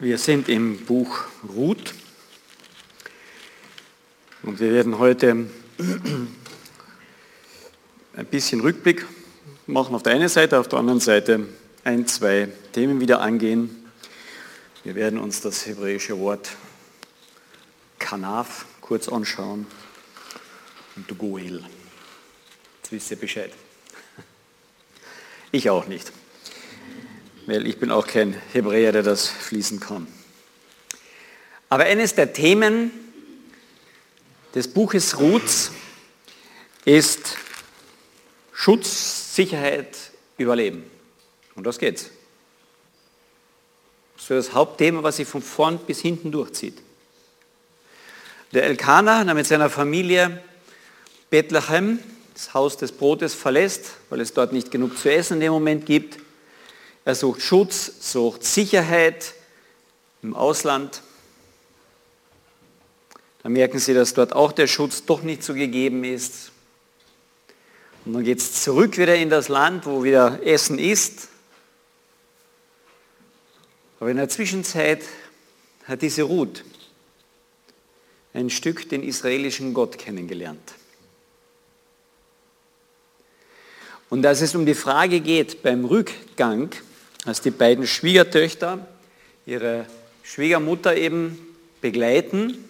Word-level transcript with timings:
Wir 0.00 0.16
sind 0.16 0.48
im 0.48 0.84
Buch 0.84 1.24
Ruth 1.56 1.92
und 4.44 4.60
wir 4.60 4.72
werden 4.72 4.96
heute 5.00 5.48
ein 8.14 8.26
bisschen 8.30 8.60
Rückblick 8.60 9.04
machen 9.66 9.96
auf 9.96 10.04
der 10.04 10.12
einen 10.12 10.28
Seite, 10.28 10.60
auf 10.60 10.68
der 10.68 10.78
anderen 10.78 11.00
Seite 11.00 11.48
ein, 11.82 12.06
zwei 12.06 12.48
Themen 12.72 13.00
wieder 13.00 13.20
angehen. 13.20 13.90
Wir 14.84 14.94
werden 14.94 15.18
uns 15.18 15.40
das 15.40 15.66
hebräische 15.66 16.16
Wort 16.20 16.50
Kanaf 17.98 18.66
kurz 18.80 19.08
anschauen 19.08 19.66
und 20.94 21.18
Goel. 21.18 21.64
Jetzt 22.82 22.92
wisst 22.92 23.10
ihr 23.10 23.16
Bescheid. 23.16 23.50
Ich 25.50 25.68
auch 25.68 25.88
nicht 25.88 26.12
weil 27.48 27.66
ich 27.66 27.78
bin 27.78 27.90
auch 27.90 28.06
kein 28.06 28.34
Hebräer, 28.52 28.92
der 28.92 29.02
das 29.02 29.26
fließen 29.26 29.80
kann. 29.80 30.06
Aber 31.70 31.84
eines 31.84 32.14
der 32.14 32.34
Themen 32.34 32.90
des 34.54 34.68
Buches 34.68 35.18
Ruths 35.18 35.72
ist 36.84 37.38
Schutz, 38.52 39.34
Sicherheit, 39.34 39.96
Überleben. 40.36 40.84
Und 41.54 41.66
das 41.66 41.78
geht's. 41.78 42.10
Das 44.16 44.24
ist 44.24 44.48
das 44.48 44.52
Hauptthema, 44.52 45.02
was 45.02 45.16
sich 45.16 45.26
von 45.26 45.40
vorn 45.40 45.78
bis 45.78 46.00
hinten 46.00 46.30
durchzieht. 46.30 46.76
Der 48.52 48.64
Elkanah, 48.64 49.24
der 49.24 49.34
mit 49.34 49.46
seiner 49.46 49.70
Familie 49.70 50.42
Bethlehem, 51.30 51.98
das 52.34 52.52
Haus 52.52 52.76
des 52.76 52.92
Brotes, 52.92 53.32
verlässt, 53.32 53.92
weil 54.10 54.20
es 54.20 54.34
dort 54.34 54.52
nicht 54.52 54.70
genug 54.70 54.98
zu 54.98 55.10
essen 55.10 55.34
in 55.34 55.40
dem 55.40 55.52
Moment 55.52 55.86
gibt, 55.86 56.18
er 57.04 57.14
sucht 57.14 57.42
Schutz, 57.42 58.12
sucht 58.12 58.44
Sicherheit 58.44 59.34
im 60.22 60.34
Ausland. 60.34 61.02
Da 63.42 63.48
merken 63.48 63.78
Sie, 63.78 63.94
dass 63.94 64.14
dort 64.14 64.32
auch 64.32 64.52
der 64.52 64.66
Schutz 64.66 65.04
doch 65.04 65.22
nicht 65.22 65.42
so 65.42 65.54
gegeben 65.54 66.04
ist. 66.04 66.52
Und 68.04 68.14
dann 68.14 68.24
geht 68.24 68.38
es 68.38 68.62
zurück 68.62 68.98
wieder 68.98 69.14
in 69.16 69.30
das 69.30 69.48
Land, 69.48 69.86
wo 69.86 70.02
wieder 70.02 70.40
Essen 70.42 70.78
ist. 70.78 71.28
Aber 74.00 74.10
in 74.10 74.16
der 74.16 74.28
Zwischenzeit 74.28 75.02
hat 75.84 76.02
diese 76.02 76.22
Ruth 76.22 76.64
ein 78.34 78.50
Stück 78.50 78.88
den 78.88 79.02
israelischen 79.02 79.74
Gott 79.74 79.98
kennengelernt. 79.98 80.74
Und 84.10 84.24
als 84.24 84.40
es 84.40 84.54
um 84.54 84.64
die 84.64 84.74
Frage 84.74 85.20
geht 85.20 85.62
beim 85.62 85.84
Rückgang, 85.84 86.70
als 87.24 87.40
die 87.40 87.50
beiden 87.50 87.86
Schwiegertöchter 87.86 88.86
ihre 89.44 89.86
Schwiegermutter 90.22 90.96
eben 90.96 91.38
begleiten. 91.80 92.64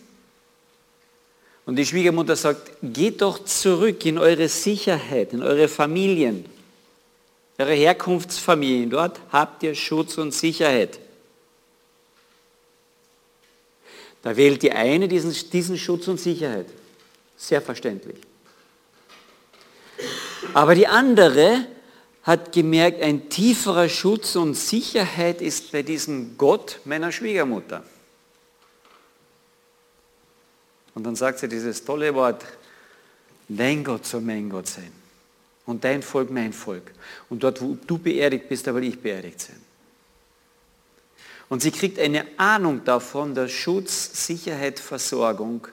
Und 1.66 1.76
die 1.76 1.86
Schwiegermutter 1.86 2.34
sagt, 2.34 2.70
geht 2.82 3.20
doch 3.20 3.44
zurück 3.44 4.04
in 4.06 4.18
eure 4.18 4.48
Sicherheit, 4.48 5.32
in 5.32 5.42
eure 5.42 5.68
Familien, 5.68 6.44
eure 7.58 7.74
Herkunftsfamilien. 7.74 8.90
Dort 8.90 9.20
habt 9.30 9.62
ihr 9.62 9.74
Schutz 9.74 10.18
und 10.18 10.32
Sicherheit. 10.32 10.98
Da 14.22 14.36
wählt 14.36 14.62
die 14.62 14.72
eine 14.72 15.08
diesen, 15.08 15.34
diesen 15.50 15.78
Schutz 15.78 16.08
und 16.08 16.18
Sicherheit. 16.18 16.66
Sehr 17.36 17.62
verständlich. 17.62 18.27
Aber 20.54 20.74
die 20.74 20.86
andere 20.86 21.66
hat 22.22 22.52
gemerkt, 22.52 23.02
ein 23.02 23.28
tieferer 23.28 23.88
Schutz 23.88 24.36
und 24.36 24.54
Sicherheit 24.54 25.40
ist 25.40 25.72
bei 25.72 25.82
diesem 25.82 26.36
Gott 26.36 26.80
meiner 26.84 27.12
Schwiegermutter. 27.12 27.82
Und 30.94 31.04
dann 31.04 31.16
sagt 31.16 31.38
sie 31.38 31.48
dieses 31.48 31.84
tolle 31.84 32.14
Wort, 32.14 32.44
dein 33.48 33.84
Gott 33.84 34.04
soll 34.04 34.20
mein 34.20 34.50
Gott 34.50 34.66
sein 34.66 34.92
und 35.64 35.84
dein 35.84 36.02
Volk 36.02 36.30
mein 36.30 36.52
Volk. 36.52 36.92
Und 37.30 37.42
dort, 37.42 37.62
wo 37.62 37.76
du 37.86 37.98
beerdigt 37.98 38.48
bist, 38.48 38.66
da 38.66 38.74
will 38.74 38.84
ich 38.84 39.00
beerdigt 39.00 39.40
sein. 39.40 39.62
Und 41.48 41.62
sie 41.62 41.70
kriegt 41.70 41.98
eine 41.98 42.26
Ahnung 42.36 42.84
davon, 42.84 43.34
dass 43.34 43.52
Schutz, 43.52 44.26
Sicherheit, 44.26 44.80
Versorgung 44.80 45.66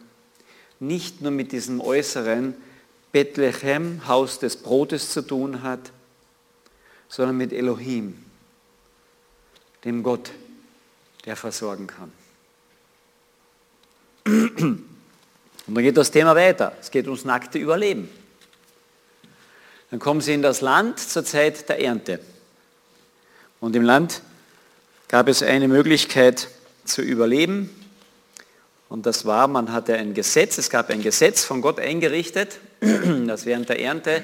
nicht 0.79 1.21
nur 1.21 1.31
mit 1.31 1.51
diesem 1.51 1.81
äußeren 1.81 2.55
Bethlehem, 3.15 4.05
Haus 4.09 4.39
des 4.39 4.57
Brotes 4.57 5.09
zu 5.11 5.21
tun 5.21 5.63
hat, 5.63 5.93
sondern 7.07 7.37
mit 7.37 7.53
Elohim, 7.53 8.21
dem 9.85 10.03
Gott, 10.03 10.31
der 11.23 11.37
versorgen 11.37 11.87
kann. 11.87 12.11
Und 14.25 14.89
dann 15.65 15.81
geht 15.81 15.95
das 15.95 16.11
Thema 16.11 16.35
weiter. 16.35 16.75
Es 16.81 16.91
geht 16.91 17.05
ums 17.05 17.23
nackte 17.23 17.57
Überleben. 17.57 18.09
Dann 19.91 19.99
kommen 20.01 20.19
sie 20.19 20.33
in 20.33 20.41
das 20.41 20.59
Land 20.59 20.99
zur 20.99 21.23
Zeit 21.23 21.69
der 21.69 21.79
Ernte. 21.79 22.19
Und 23.61 23.77
im 23.77 23.83
Land 23.83 24.23
gab 25.07 25.29
es 25.29 25.41
eine 25.41 25.69
Möglichkeit 25.69 26.49
zu 26.83 27.01
überleben. 27.01 27.69
Und 28.89 29.05
das 29.05 29.23
war, 29.23 29.47
man 29.47 29.71
hatte 29.71 29.95
ein 29.95 30.13
Gesetz, 30.13 30.57
es 30.57 30.69
gab 30.69 30.89
ein 30.89 31.01
Gesetz 31.01 31.45
von 31.45 31.61
Gott 31.61 31.79
eingerichtet, 31.79 32.59
dass 33.27 33.45
während 33.45 33.69
der 33.69 33.79
Ernte 33.79 34.23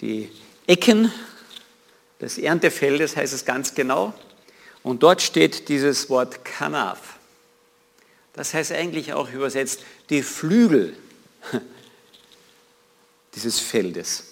die 0.00 0.30
Ecken 0.66 1.12
des 2.20 2.38
Erntefeldes 2.38 3.16
heißt 3.16 3.32
es 3.32 3.44
ganz 3.44 3.74
genau. 3.74 4.14
Und 4.82 5.02
dort 5.02 5.22
steht 5.22 5.68
dieses 5.68 6.08
Wort 6.10 6.44
Kanaf. 6.44 7.18
Das 8.32 8.54
heißt 8.54 8.72
eigentlich 8.72 9.12
auch 9.12 9.32
übersetzt 9.32 9.80
die 10.10 10.22
Flügel 10.22 10.94
dieses 13.34 13.60
Feldes. 13.60 14.24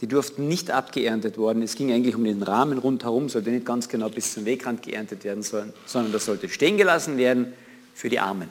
Die 0.00 0.06
durften 0.06 0.48
nicht 0.48 0.70
abgeerntet 0.70 1.38
worden. 1.38 1.62
Es 1.62 1.76
ging 1.76 1.92
eigentlich 1.92 2.14
um 2.14 2.24
den 2.24 2.42
Rahmen 2.42 2.78
rundherum, 2.78 3.28
sollte 3.28 3.50
nicht 3.50 3.64
ganz 3.64 3.88
genau 3.88 4.08
bis 4.08 4.34
zum 4.34 4.44
Wegrand 4.44 4.82
geerntet 4.82 5.24
werden, 5.24 5.42
sondern 5.42 6.12
das 6.12 6.24
sollte 6.24 6.48
stehen 6.48 6.76
gelassen 6.76 7.16
werden 7.16 7.54
für 7.94 8.08
die 8.08 8.18
Armen. 8.18 8.48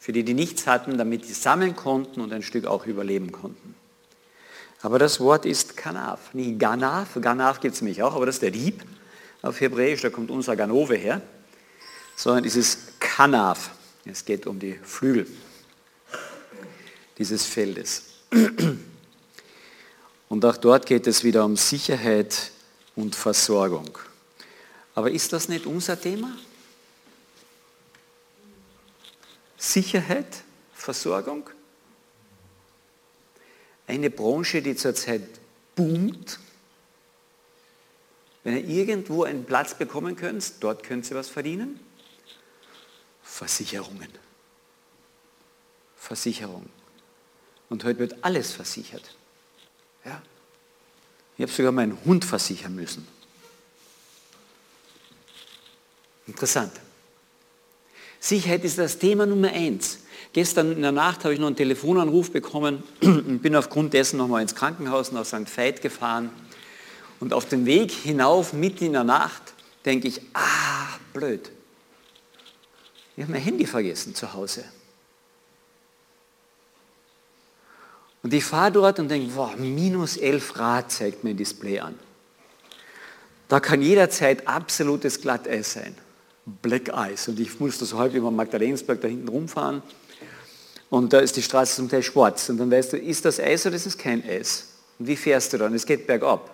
Für 0.00 0.12
die, 0.12 0.24
die 0.24 0.34
nichts 0.34 0.66
hatten, 0.66 0.98
damit 0.98 1.28
die 1.28 1.32
sammeln 1.32 1.76
konnten 1.76 2.20
und 2.20 2.32
ein 2.32 2.42
Stück 2.42 2.66
auch 2.66 2.86
überleben 2.86 3.30
konnten. 3.30 3.76
Aber 4.82 4.98
das 4.98 5.20
Wort 5.20 5.46
ist 5.46 5.76
Kanaf, 5.76 6.34
nicht 6.34 6.58
Ganaf. 6.58 7.18
Ganaf 7.20 7.60
gibt 7.60 7.74
es 7.74 7.82
nämlich 7.82 8.02
auch, 8.02 8.16
aber 8.16 8.26
das 8.26 8.36
ist 8.36 8.42
der 8.42 8.50
Dieb 8.50 8.82
auf 9.42 9.60
Hebräisch, 9.60 10.02
da 10.02 10.10
kommt 10.10 10.30
unser 10.30 10.56
Ganove 10.56 10.96
her. 10.96 11.22
Sondern 12.16 12.44
es 12.44 12.56
ist 12.56 13.00
Kanaf. 13.00 13.70
Es 14.04 14.24
geht 14.24 14.46
um 14.46 14.58
die 14.58 14.78
Flügel 14.82 15.26
dieses 17.18 17.44
Feldes. 17.44 18.04
Und 20.28 20.44
auch 20.44 20.56
dort 20.56 20.86
geht 20.86 21.06
es 21.06 21.22
wieder 21.24 21.44
um 21.44 21.56
Sicherheit 21.56 22.50
und 22.96 23.14
Versorgung. 23.14 23.90
Aber 24.94 25.10
ist 25.10 25.32
das 25.32 25.48
nicht 25.48 25.66
unser 25.66 26.00
Thema? 26.00 26.32
Sicherheit, 29.60 30.42
Versorgung? 30.72 31.50
eine 33.90 34.08
Branche, 34.10 34.62
die 34.62 34.76
zurzeit 34.76 35.22
boomt. 35.74 36.38
Wenn 38.44 38.56
ihr 38.56 38.64
irgendwo 38.64 39.24
einen 39.24 39.44
Platz 39.44 39.74
bekommen 39.74 40.16
könnt, 40.16 40.52
dort 40.60 40.82
könnt 40.82 41.10
ihr 41.10 41.16
was 41.16 41.28
verdienen. 41.28 41.78
Versicherungen. 43.22 44.08
Versicherung. 45.96 46.68
Und 47.68 47.84
heute 47.84 47.98
wird 47.98 48.24
alles 48.24 48.52
versichert. 48.52 49.14
Ja. 50.04 50.22
Ich 51.36 51.42
habe 51.42 51.52
sogar 51.52 51.72
meinen 51.72 51.98
Hund 52.04 52.24
versichern 52.24 52.74
müssen. 52.74 53.06
Interessant. 56.26 56.72
Sicherheit 58.20 58.64
ist 58.64 58.78
das 58.78 58.98
Thema 58.98 59.24
Nummer 59.24 59.48
eins. 59.48 60.00
Gestern 60.34 60.72
in 60.72 60.82
der 60.82 60.92
Nacht 60.92 61.24
habe 61.24 61.34
ich 61.34 61.40
noch 61.40 61.48
einen 61.48 61.56
Telefonanruf 61.56 62.30
bekommen 62.30 62.82
und 63.02 63.40
bin 63.42 63.56
aufgrund 63.56 63.94
dessen 63.94 64.18
nochmal 64.18 64.42
ins 64.42 64.54
Krankenhaus 64.54 65.10
nach 65.10 65.24
St. 65.24 65.56
Veit 65.56 65.80
gefahren. 65.80 66.30
Und 67.18 67.32
auf 67.32 67.48
dem 67.48 67.66
Weg 67.66 67.90
hinauf, 67.90 68.52
mitten 68.52 68.84
in 68.84 68.92
der 68.92 69.04
Nacht, 69.04 69.54
denke 69.84 70.06
ich, 70.06 70.20
ah, 70.34 70.98
blöd. 71.12 71.50
Ich 73.16 73.22
habe 73.22 73.32
mein 73.32 73.42
Handy 73.42 73.66
vergessen 73.66 74.14
zu 74.14 74.32
Hause. 74.32 74.64
Und 78.22 78.34
ich 78.34 78.44
fahre 78.44 78.70
dort 78.70 78.98
und 78.98 79.08
denke, 79.08 79.34
wow, 79.34 79.56
minus 79.56 80.16
11 80.18 80.52
Grad 80.52 80.92
zeigt 80.92 81.24
mein 81.24 81.36
Display 81.36 81.80
an. 81.80 81.98
Da 83.48 83.60
kann 83.60 83.82
jederzeit 83.82 84.46
absolutes 84.46 85.20
Glatteis 85.20 85.72
sein. 85.72 85.96
Black 86.62 86.92
Ice. 87.12 87.30
Und 87.30 87.40
ich 87.40 87.58
musste 87.60 87.84
so 87.84 87.98
halb 87.98 88.14
über 88.14 88.30
Magdalensberg 88.30 89.00
da 89.00 89.08
hinten 89.08 89.28
rumfahren 89.28 89.82
und 90.90 91.12
da 91.12 91.20
ist 91.20 91.36
die 91.36 91.42
Straße 91.42 91.76
zum 91.76 91.88
Teil 91.88 92.02
schwarz. 92.02 92.48
Und 92.48 92.58
dann 92.58 92.70
weißt 92.70 92.92
du, 92.92 92.98
ist 92.98 93.24
das 93.24 93.38
Eis 93.38 93.64
oder 93.64 93.76
ist 93.76 93.86
es 93.86 93.96
kein 93.96 94.24
Eis? 94.24 94.74
Und 94.98 95.06
wie 95.06 95.16
fährst 95.16 95.52
du 95.52 95.58
dann? 95.58 95.72
Es 95.72 95.86
geht 95.86 96.06
bergab. 96.06 96.50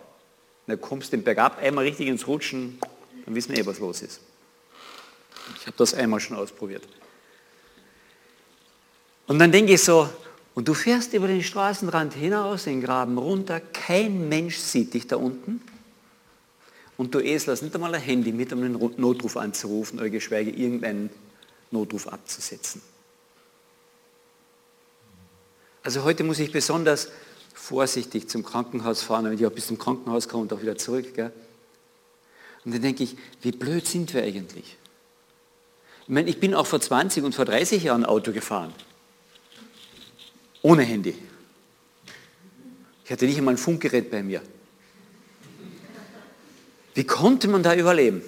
Dann 0.66 0.80
kommst 0.80 1.12
du 1.12 1.16
den 1.16 1.24
Bergab 1.24 1.58
einmal 1.58 1.84
richtig 1.84 2.08
ins 2.08 2.26
Rutschen, 2.26 2.78
dann 3.24 3.34
wissen 3.34 3.54
wir 3.54 3.62
eh, 3.62 3.66
was 3.66 3.78
los 3.78 4.02
ist. 4.02 4.20
Ich 5.58 5.66
habe 5.66 5.76
das 5.76 5.94
einmal 5.94 6.20
schon 6.20 6.36
ausprobiert. 6.36 6.82
Und 9.26 9.38
dann 9.38 9.50
denke 9.50 9.72
ich 9.72 9.82
so, 9.82 10.08
und 10.54 10.68
du 10.68 10.74
fährst 10.74 11.12
über 11.12 11.28
den 11.28 11.42
Straßenrand 11.42 12.14
hinaus, 12.14 12.64
den 12.64 12.80
Graben 12.80 13.18
runter, 13.18 13.60
kein 13.60 14.28
Mensch 14.28 14.56
sieht 14.56 14.94
dich 14.94 15.06
da 15.06 15.16
unten. 15.16 15.60
Und 16.96 17.14
du 17.14 17.20
Esel 17.20 17.52
hast 17.52 17.62
nicht 17.62 17.74
einmal 17.74 17.94
ein 17.94 18.00
Handy 18.00 18.32
mit, 18.32 18.52
um 18.52 18.62
einen 18.62 18.78
Notruf 18.96 19.36
anzurufen 19.36 19.98
oder 19.98 20.08
geschweige 20.08 20.50
irgendeinen 20.50 21.10
Notruf 21.70 22.08
abzusetzen. 22.08 22.80
Also 25.82 26.04
heute 26.04 26.24
muss 26.24 26.38
ich 26.38 26.50
besonders 26.50 27.10
vorsichtig 27.54 28.28
zum 28.28 28.44
Krankenhaus 28.44 29.02
fahren, 29.02 29.24
damit 29.24 29.40
ich 29.40 29.46
auch 29.46 29.52
bis 29.52 29.66
zum 29.66 29.78
Krankenhaus 29.78 30.28
komme 30.28 30.42
und 30.42 30.52
auch 30.52 30.62
wieder 30.62 30.76
zurück. 30.76 31.14
Gell? 31.14 31.32
Und 32.64 32.74
dann 32.74 32.82
denke 32.82 33.04
ich, 33.04 33.16
wie 33.42 33.52
blöd 33.52 33.86
sind 33.86 34.12
wir 34.12 34.22
eigentlich? 34.22 34.76
Ich 36.02 36.08
meine, 36.08 36.28
ich 36.28 36.40
bin 36.40 36.54
auch 36.54 36.66
vor 36.66 36.80
20 36.80 37.24
und 37.24 37.34
vor 37.34 37.44
30 37.44 37.84
Jahren 37.84 38.04
Auto 38.04 38.32
gefahren. 38.32 38.72
Ohne 40.62 40.82
Handy. 40.82 41.16
Ich 43.04 43.12
hatte 43.12 43.26
nicht 43.26 43.38
einmal 43.38 43.54
ein 43.54 43.58
Funkgerät 43.58 44.10
bei 44.10 44.22
mir. 44.22 44.42
Wie 46.96 47.04
konnte 47.04 47.46
man 47.46 47.62
da 47.62 47.74
überleben? 47.74 48.22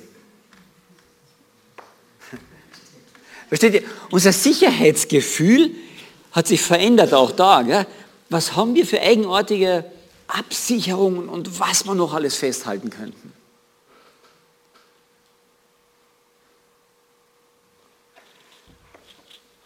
Versteht 3.49 3.73
ihr? 3.73 3.82
Unser 4.11 4.32
Sicherheitsgefühl 4.32 5.75
hat 6.32 6.47
sich 6.47 6.61
verändert 6.61 7.15
auch 7.15 7.32
da. 7.32 7.62
Gell? 7.62 7.87
Was 8.29 8.56
haben 8.56 8.75
wir 8.75 8.87
für 8.87 9.00
eigenartige 9.00 9.91
Absicherungen 10.26 11.31
und 11.31 11.59
was 11.59 11.87
wir 11.87 11.94
noch 11.94 12.12
alles 12.12 12.37
festhalten 12.37 12.91
könnten? 12.91 13.32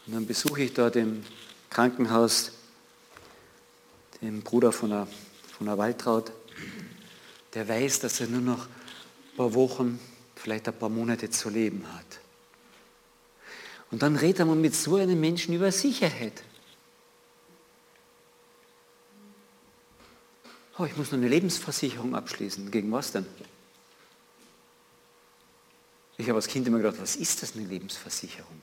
Und 0.06 0.12
dann 0.14 0.26
besuche 0.26 0.62
ich 0.62 0.74
dort 0.74 0.94
im 0.94 1.24
Krankenhaus 1.70 2.52
den 4.20 4.42
Bruder 4.42 4.70
von 4.70 4.90
der, 4.90 5.08
von 5.58 5.66
der 5.66 5.76
Waltraud, 5.76 6.30
der 7.54 7.68
weiß, 7.68 7.98
dass 7.98 8.20
er 8.20 8.28
nur 8.28 8.42
noch 8.42 8.68
paar 9.36 9.54
Wochen, 9.54 9.98
vielleicht 10.36 10.68
ein 10.68 10.78
paar 10.78 10.88
Monate 10.88 11.30
zu 11.30 11.48
leben 11.48 11.84
hat. 11.94 12.20
Und 13.90 14.02
dann 14.02 14.16
redet 14.16 14.46
man 14.46 14.60
mit 14.60 14.74
so 14.74 14.96
einem 14.96 15.20
Menschen 15.20 15.54
über 15.54 15.70
Sicherheit. 15.70 16.42
Oh, 20.78 20.84
ich 20.84 20.96
muss 20.96 21.12
noch 21.12 21.18
eine 21.18 21.28
Lebensversicherung 21.28 22.14
abschließen. 22.14 22.70
Gegen 22.70 22.90
was 22.90 23.12
denn? 23.12 23.26
Ich 26.16 26.28
habe 26.28 26.36
als 26.36 26.48
Kind 26.48 26.66
immer 26.66 26.78
gedacht, 26.78 26.96
was 27.00 27.16
ist 27.16 27.42
das 27.42 27.54
eine 27.54 27.66
Lebensversicherung? 27.66 28.62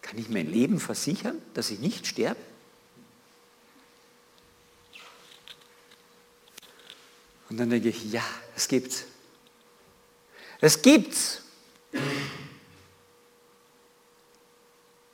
Kann 0.00 0.18
ich 0.18 0.28
mein 0.28 0.50
Leben 0.50 0.80
versichern, 0.80 1.40
dass 1.54 1.70
ich 1.70 1.78
nicht 1.78 2.06
sterbe? 2.06 2.40
Und 7.52 7.58
dann 7.58 7.68
denke 7.68 7.90
ich, 7.90 8.10
ja, 8.10 8.24
es 8.56 8.66
gibt's. 8.66 9.04
Es 10.58 10.80
gibt's. 10.80 11.42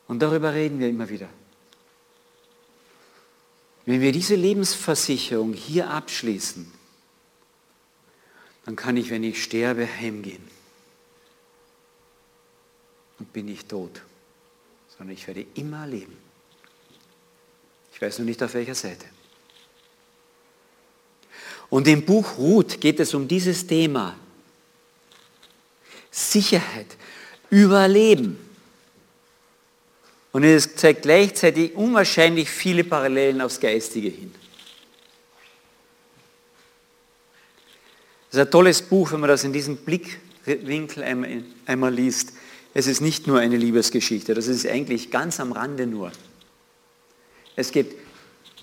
Und 0.06 0.20
darüber 0.20 0.54
reden 0.54 0.78
wir 0.78 0.88
immer 0.88 1.08
wieder. 1.08 1.28
Wenn 3.86 4.00
wir 4.00 4.12
diese 4.12 4.36
Lebensversicherung 4.36 5.52
hier 5.52 5.90
abschließen, 5.90 6.72
dann 8.66 8.76
kann 8.76 8.96
ich, 8.96 9.10
wenn 9.10 9.24
ich 9.24 9.42
sterbe, 9.42 9.88
heimgehen. 9.88 10.48
Und 13.18 13.32
bin 13.32 13.46
nicht 13.46 13.68
tot, 13.68 14.00
sondern 14.96 15.16
ich 15.16 15.26
werde 15.26 15.44
immer 15.56 15.88
leben. 15.88 16.16
Ich 17.92 18.00
weiß 18.00 18.20
nur 18.20 18.26
nicht 18.26 18.40
auf 18.44 18.54
welcher 18.54 18.76
Seite. 18.76 19.06
Und 21.70 21.86
im 21.86 22.04
Buch 22.04 22.38
Ruth 22.38 22.80
geht 22.80 23.00
es 23.00 23.14
um 23.14 23.28
dieses 23.28 23.66
Thema. 23.66 24.16
Sicherheit, 26.10 26.96
Überleben. 27.50 28.38
Und 30.32 30.44
es 30.44 30.74
zeigt 30.76 31.02
gleichzeitig 31.02 31.74
unwahrscheinlich 31.74 32.50
viele 32.50 32.84
Parallelen 32.84 33.40
aufs 33.40 33.60
Geistige 33.60 34.08
hin. 34.08 34.34
Das 38.30 38.40
ist 38.40 38.46
ein 38.46 38.50
tolles 38.50 38.82
Buch, 38.82 39.12
wenn 39.12 39.20
man 39.20 39.28
das 39.28 39.44
in 39.44 39.52
diesem 39.52 39.76
Blickwinkel 39.78 41.02
einmal, 41.02 41.42
einmal 41.64 41.94
liest. 41.94 42.32
Es 42.74 42.86
ist 42.86 43.00
nicht 43.00 43.26
nur 43.26 43.38
eine 43.38 43.56
Liebesgeschichte, 43.56 44.34
das 44.34 44.46
ist 44.46 44.66
eigentlich 44.66 45.10
ganz 45.10 45.40
am 45.40 45.52
Rande 45.52 45.86
nur. 45.86 46.12
Es 47.56 47.72
gibt 47.72 47.96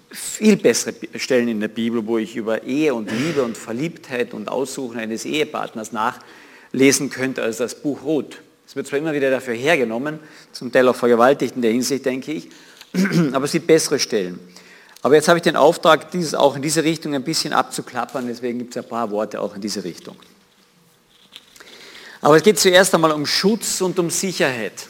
viel 0.10 0.58
bessere 0.58 0.94
Stellen 1.16 1.48
in 1.48 1.60
der 1.60 1.68
Bibel, 1.68 2.06
wo 2.06 2.18
ich 2.18 2.36
über 2.36 2.64
Ehe 2.64 2.94
und 2.94 3.12
Liebe 3.12 3.44
und 3.44 3.58
Verliebtheit 3.58 4.34
und 4.34 4.50
Aussuchen 4.50 5.00
eines 5.00 5.26
Ehepartners 5.26 5.92
nachlesen 5.92 7.10
könnte 7.10 7.42
als 7.44 7.58
das 7.58 7.76
Buch 7.76 8.04
Ruth. 8.04 8.42
Es 8.68 8.76
wird 8.76 8.88
zwar 8.88 9.00
immer 9.00 9.14
wieder 9.14 9.30
dafür 9.30 9.54
hergenommen, 9.54 10.20
zum 10.52 10.72
Teil 10.72 10.88
auch 10.88 10.96
vergewaltigt 10.96 11.56
in 11.56 11.62
der 11.62 11.72
Hinsicht, 11.72 12.06
denke 12.06 12.32
ich, 12.32 12.50
aber 13.34 13.46
es 13.46 13.52
gibt 13.52 13.68
bessere 13.68 14.00
Stellen. 14.00 14.40
Aber 15.02 15.16
jetzt 15.16 15.28
habe 15.28 15.38
ich 15.38 15.44
den 15.44 15.56
Auftrag, 15.56 16.10
dieses 16.12 16.34
auch 16.34 16.56
in 16.56 16.64
diese 16.64 16.84
Richtung 16.84 17.14
ein 17.14 17.24
bisschen 17.24 17.54
abzuklappern, 17.54 18.26
deswegen 18.28 18.58
gibt 18.58 18.76
es 18.76 18.84
ein 18.84 18.90
paar 18.90 19.12
Worte 19.12 19.40
auch 19.40 19.54
in 19.56 19.62
diese 19.62 19.84
Richtung. 19.84 20.16
Aber 22.22 22.38
es 22.38 22.44
geht 22.44 22.58
zuerst 22.58 22.94
einmal 22.96 23.12
um 23.12 23.26
Schutz 23.28 23.82
und 23.82 24.00
um 24.00 24.10
Sicherheit. 24.10 24.88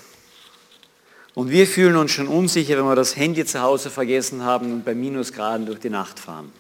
Und 1.35 1.49
wir 1.49 1.67
fühlen 1.67 1.97
uns 1.97 2.11
schon 2.11 2.29
unsicher, 2.29 2.77
wenn 2.77 2.85
wir 2.85 2.95
das 2.95 3.17
Handy 3.17 3.45
zu 3.45 3.61
Hause 3.61 3.89
vergessen 3.89 4.43
haben 4.43 4.71
und 4.71 4.85
bei 4.85 4.95
Minusgraden 4.95 5.65
durch 5.65 5.79
die 5.79 5.89
Nacht 5.89 6.17
fahren. 6.17 6.51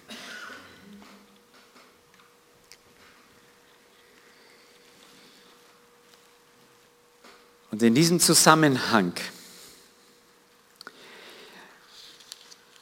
Und 7.71 7.81
in 7.81 7.95
diesem 7.95 8.19
Zusammenhang, 8.19 9.13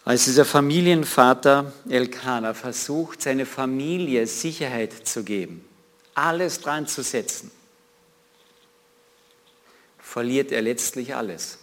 als 0.04 0.25
dieser 0.25 0.45
Familienvater 0.45 1.74
Elkanah 1.88 2.56
versucht, 2.56 3.22
seine 3.22 3.45
Familie 3.45 4.25
Sicherheit 4.25 5.07
zu 5.07 5.24
geben, 5.24 5.63
alles 6.16 6.60
dran 6.60 6.88
zu 6.88 7.04
setzen, 7.04 7.52
verliert 10.00 10.52
er 10.52 10.64
letztlich 10.64 11.16
alles 11.16 11.62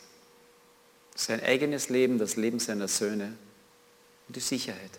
sein 1.20 1.42
eigenes 1.42 1.88
Leben, 1.88 2.18
das 2.18 2.36
Leben 2.36 2.58
seiner 2.58 2.88
Söhne 2.88 3.34
und 4.26 4.36
die 4.36 4.40
Sicherheit. 4.40 4.90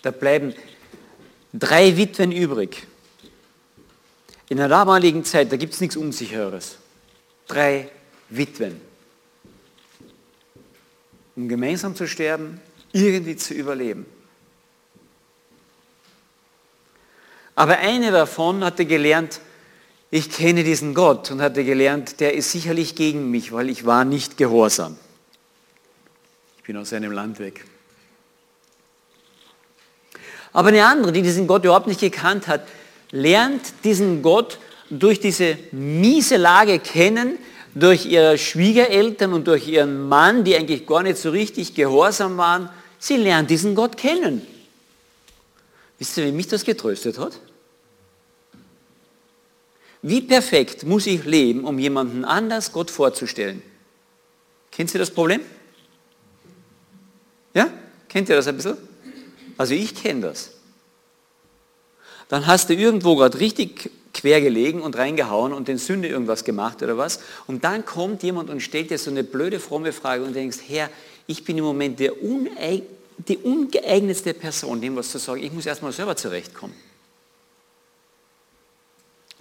Da 0.00 0.10
bleiben 0.10 0.54
drei 1.52 1.96
Witwen 1.96 2.32
übrig. 2.32 2.86
In 4.48 4.56
der 4.56 4.68
damaligen 4.68 5.24
Zeit, 5.24 5.52
da 5.52 5.56
gibt 5.56 5.74
es 5.74 5.80
nichts 5.80 5.96
Unsicheres. 5.96 6.76
Drei 7.46 7.90
Witwen. 8.28 8.80
Um 11.36 11.48
gemeinsam 11.48 11.94
zu 11.94 12.06
sterben, 12.06 12.60
irgendwie 12.92 13.36
zu 13.36 13.54
überleben. 13.54 14.06
Aber 17.54 17.78
eine 17.78 18.10
davon 18.10 18.64
hatte 18.64 18.86
gelernt, 18.86 19.40
ich 20.14 20.28
kenne 20.28 20.62
diesen 20.62 20.92
Gott 20.92 21.30
und 21.30 21.40
hatte 21.40 21.64
gelernt, 21.64 22.20
der 22.20 22.34
ist 22.34 22.52
sicherlich 22.52 22.94
gegen 22.94 23.30
mich, 23.30 23.50
weil 23.50 23.70
ich 23.70 23.86
war 23.86 24.04
nicht 24.04 24.36
gehorsam. 24.36 24.98
Ich 26.58 26.64
bin 26.64 26.76
aus 26.76 26.90
seinem 26.90 27.12
Land 27.12 27.38
weg. 27.38 27.64
Aber 30.52 30.68
eine 30.68 30.84
andere, 30.84 31.12
die 31.12 31.22
diesen 31.22 31.46
Gott 31.46 31.64
überhaupt 31.64 31.86
nicht 31.86 32.00
gekannt 32.00 32.46
hat, 32.46 32.68
lernt 33.10 33.72
diesen 33.84 34.20
Gott 34.20 34.58
durch 34.90 35.18
diese 35.18 35.56
miese 35.72 36.36
Lage 36.36 36.78
kennen, 36.78 37.38
durch 37.74 38.04
ihre 38.04 38.36
Schwiegereltern 38.36 39.32
und 39.32 39.46
durch 39.46 39.66
ihren 39.66 40.10
Mann, 40.10 40.44
die 40.44 40.54
eigentlich 40.54 40.86
gar 40.86 41.02
nicht 41.02 41.16
so 41.16 41.30
richtig 41.30 41.74
gehorsam 41.74 42.36
waren. 42.36 42.68
Sie 42.98 43.16
lernt 43.16 43.48
diesen 43.48 43.74
Gott 43.74 43.96
kennen. 43.96 44.46
Wisst 45.98 46.18
ihr, 46.18 46.26
wie 46.26 46.32
mich 46.32 46.48
das 46.48 46.66
getröstet 46.66 47.18
hat? 47.18 47.40
Wie 50.02 50.20
perfekt 50.20 50.84
muss 50.84 51.06
ich 51.06 51.24
leben, 51.24 51.64
um 51.64 51.78
jemanden 51.78 52.24
anders 52.24 52.72
Gott 52.72 52.90
vorzustellen? 52.90 53.62
Kennt 54.72 54.90
Sie 54.90 54.98
das 54.98 55.10
Problem? 55.10 55.40
Ja? 57.54 57.68
Kennt 58.08 58.28
ihr 58.28 58.36
das 58.36 58.48
ein 58.48 58.56
bisschen? 58.56 58.76
Also 59.56 59.74
ich 59.74 59.94
kenne 59.94 60.22
das. 60.22 60.50
Dann 62.28 62.46
hast 62.46 62.68
du 62.68 62.74
irgendwo 62.74 63.14
gerade 63.14 63.38
richtig 63.38 63.90
quer 64.14 64.40
gelegen 64.40 64.82
und 64.82 64.96
reingehauen 64.96 65.52
und 65.52 65.68
den 65.68 65.78
Sünde 65.78 66.08
irgendwas 66.08 66.44
gemacht 66.44 66.82
oder 66.82 66.98
was. 66.98 67.20
Und 67.46 67.64
dann 67.64 67.84
kommt 67.84 68.22
jemand 68.22 68.50
und 68.50 68.60
stellt 68.60 68.90
dir 68.90 68.98
so 68.98 69.10
eine 69.10 69.22
blöde, 69.22 69.60
fromme 69.60 69.92
Frage 69.92 70.24
und 70.24 70.34
denkst, 70.34 70.58
Herr, 70.66 70.90
ich 71.26 71.44
bin 71.44 71.58
im 71.58 71.64
Moment 71.64 72.00
der 72.00 72.22
uneig 72.22 72.82
die 73.28 73.36
ungeeignetste 73.36 74.34
Person, 74.34 74.80
dem 74.80 74.96
was 74.96 75.10
zu 75.10 75.18
sagen. 75.18 75.42
Ich 75.42 75.52
muss 75.52 75.66
erstmal 75.66 75.92
selber 75.92 76.16
zurechtkommen. 76.16 76.74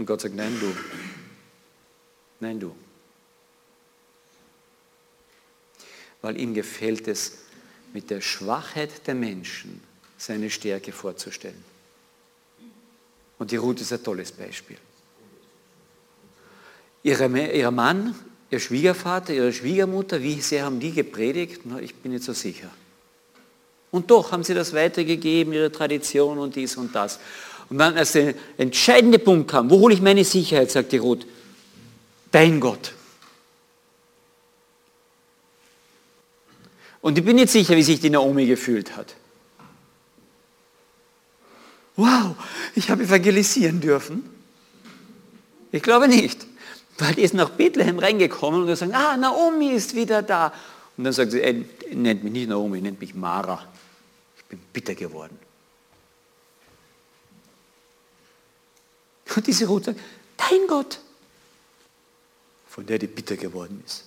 Und 0.01 0.08
Gott 0.08 0.22
sagt, 0.22 0.34
nein, 0.34 0.58
du, 0.60 0.74
Nein, 2.39 2.60
du. 2.60 2.75
Weil 6.24 6.39
ihm 6.39 6.55
gefällt 6.55 7.08
es, 7.08 7.38
mit 7.93 8.10
der 8.10 8.20
Schwachheit 8.20 9.05
der 9.05 9.13
Menschen 9.13 9.79
seine 10.17 10.50
Stärke 10.50 10.91
vorzustellen. 10.91 11.63
Und 13.38 13.51
die 13.51 13.58
Ruth 13.58 13.79
ist 13.81 13.93
ein 13.93 14.03
tolles 14.03 14.31
Beispiel. 14.31 14.77
Ihre, 17.03 17.27
ihr 17.51 17.70
Mann, 17.70 18.15
ihr 18.50 18.60
Schwiegervater, 18.60 19.36
ihre 19.36 19.53
Schwiegermutter, 19.53 20.24
wie 20.24 20.41
sehr 20.41 20.65
haben 20.65 20.79
die 20.79 20.93
gepredigt? 20.93 21.62
Na, 21.65 21.79
ich 21.79 21.93
bin 21.93 22.12
nicht 22.12 22.24
so 22.24 22.34
sicher. 22.34 22.72
Und 23.91 24.10
doch 24.10 24.31
haben 24.31 24.43
sie 24.43 24.55
das 24.55 24.74
weitergegeben, 24.74 25.53
ihre 25.53 25.72
Tradition 25.72 26.39
und 26.39 26.55
dies 26.55 26.75
und 26.75 26.96
das. 26.96 27.20
Und 27.72 27.78
dann, 27.78 27.98
als 27.98 28.12
der 28.12 28.36
entscheidende 28.58 29.18
Punkt 29.18 29.50
kam, 29.50 29.70
wo 29.70 29.80
hole 29.80 29.94
ich 29.94 30.01
meine 30.01 30.25
Sicherheit, 30.25 30.70
sagt 30.70 30.92
die 30.92 30.98
Ruth, 30.98 31.25
dein 32.30 32.60
Gott. 32.60 32.92
Und 37.00 37.18
ich 37.18 37.24
bin 37.24 37.38
nicht 37.38 37.48
sicher, 37.48 37.78
wie 37.78 37.84
sich 37.84 38.01
die 38.01 38.10
Naomi 38.10 38.46
gefühlt 38.46 38.98
hat. 38.98 39.16
Wow, 41.96 42.36
ich 42.75 42.90
habe 42.90 43.04
evangelisieren 43.04 43.80
dürfen. 43.80 44.30
Ich 45.72 45.82
glaube 45.82 46.10
nicht. 46.10 46.46
Weil 46.98 47.16
die 47.16 47.22
ist 47.22 47.34
nach 47.34 47.51
Bethlehem 47.51 48.00
reingekommen 48.00 48.63
und 48.63 48.68
wir 48.68 48.75
sagen, 48.75 48.94
ah, 48.94 49.16
Naomi 49.16 49.70
ist 49.70 49.96
wieder 49.96 50.22
da. 50.22 50.54
Und 50.98 51.06
dann 51.06 51.13
sagt 51.13 51.32
sie, 51.32 51.42
ey, 51.42 51.66
nennt 51.94 52.22
mich 52.25 52.34
nicht 52.34 52.50
Naomi, 52.50 52.82
nennt 52.82 53.00
mich 53.00 53.16
Mara. 53.16 53.63
Ich 54.38 54.44
bin 54.44 54.60
bitter 54.74 54.94
geworden. 54.94 55.40
Und 59.36 59.48
diese 59.48 59.66
Ruth 59.68 59.86
sagt, 59.86 60.00
dein 60.38 60.68
Gott, 60.68 61.00
von 62.68 62.86
der 62.86 63.00
die 63.00 63.08
bitter 63.08 63.38
geworden 63.38 63.82
ist. 63.86 64.06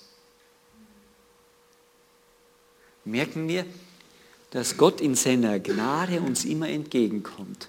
Merken 3.05 3.49
wir, 3.49 3.67
dass 4.51 4.77
Gott 4.77 5.01
in 5.01 5.15
seiner 5.15 5.59
Gnade 5.61 6.21
uns 6.21 6.45
immer 6.45 6.69
entgegenkommt. 6.69 7.69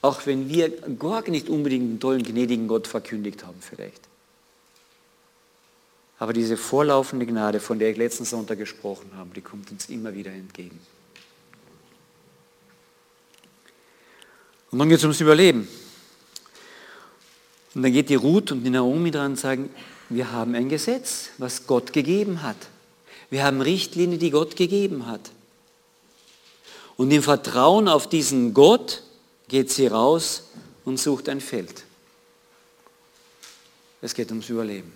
Auch 0.00 0.26
wenn 0.26 0.48
wir 0.48 0.70
gar 0.98 1.28
nicht 1.28 1.48
unbedingt 1.48 1.84
einen 1.84 2.00
tollen, 2.00 2.22
gnädigen 2.22 2.68
Gott 2.68 2.86
verkündigt 2.86 3.44
haben 3.44 3.60
vielleicht. 3.60 4.00
Aber 6.18 6.32
diese 6.32 6.56
vorlaufende 6.56 7.26
Gnade, 7.26 7.60
von 7.60 7.78
der 7.78 7.90
ich 7.90 7.96
letzten 7.96 8.24
Sonntag 8.24 8.58
gesprochen 8.58 9.10
habe, 9.16 9.30
die 9.34 9.40
kommt 9.40 9.70
uns 9.70 9.88
immer 9.88 10.14
wieder 10.14 10.32
entgegen. 10.32 10.78
Und 14.70 14.78
dann 14.78 14.88
geht 14.88 14.98
es 14.98 15.04
ums 15.04 15.20
Überleben. 15.20 15.68
Und 17.78 17.84
dann 17.84 17.92
geht 17.92 18.08
die 18.08 18.16
Ruth 18.16 18.50
und 18.50 18.64
die 18.64 18.70
Naomi 18.70 19.12
dran 19.12 19.30
und 19.30 19.36
sagen, 19.36 19.70
wir 20.08 20.32
haben 20.32 20.56
ein 20.56 20.68
Gesetz, 20.68 21.28
was 21.38 21.68
Gott 21.68 21.92
gegeben 21.92 22.42
hat. 22.42 22.56
Wir 23.30 23.44
haben 23.44 23.60
Richtlinien, 23.60 24.18
die 24.18 24.32
Gott 24.32 24.56
gegeben 24.56 25.06
hat. 25.06 25.20
Und 26.96 27.12
im 27.12 27.22
Vertrauen 27.22 27.86
auf 27.86 28.08
diesen 28.08 28.52
Gott 28.52 29.04
geht 29.46 29.70
sie 29.70 29.86
raus 29.86 30.48
und 30.84 30.98
sucht 30.98 31.28
ein 31.28 31.40
Feld. 31.40 31.84
Es 34.02 34.12
geht 34.12 34.30
ums 34.30 34.48
Überleben. 34.48 34.92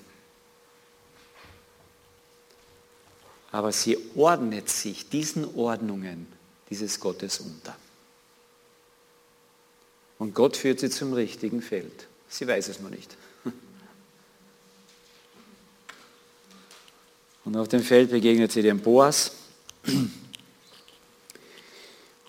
Aber 3.53 3.71
sie 3.71 3.97
ordnet 4.17 4.69
sich 4.69 5.09
diesen 5.09 5.55
Ordnungen 5.55 6.27
dieses 6.69 6.99
Gottes 6.99 7.39
unter. 7.39 7.77
Und 10.19 10.35
Gott 10.35 10.57
führt 10.57 10.81
sie 10.81 10.91
zum 10.91 11.13
richtigen 11.13 11.63
Feld. 11.63 12.09
Sie 12.33 12.49
weiß 12.49 12.69
es 12.69 12.81
noch 12.81 12.89
nicht. 12.89 13.15
Und 17.45 17.57
auf 17.57 17.69
dem 17.69 17.83
Feld 17.83 18.11
begegnet 18.11 18.51
sie 18.53 18.63
dem 18.63 18.81
Boas. 18.81 19.33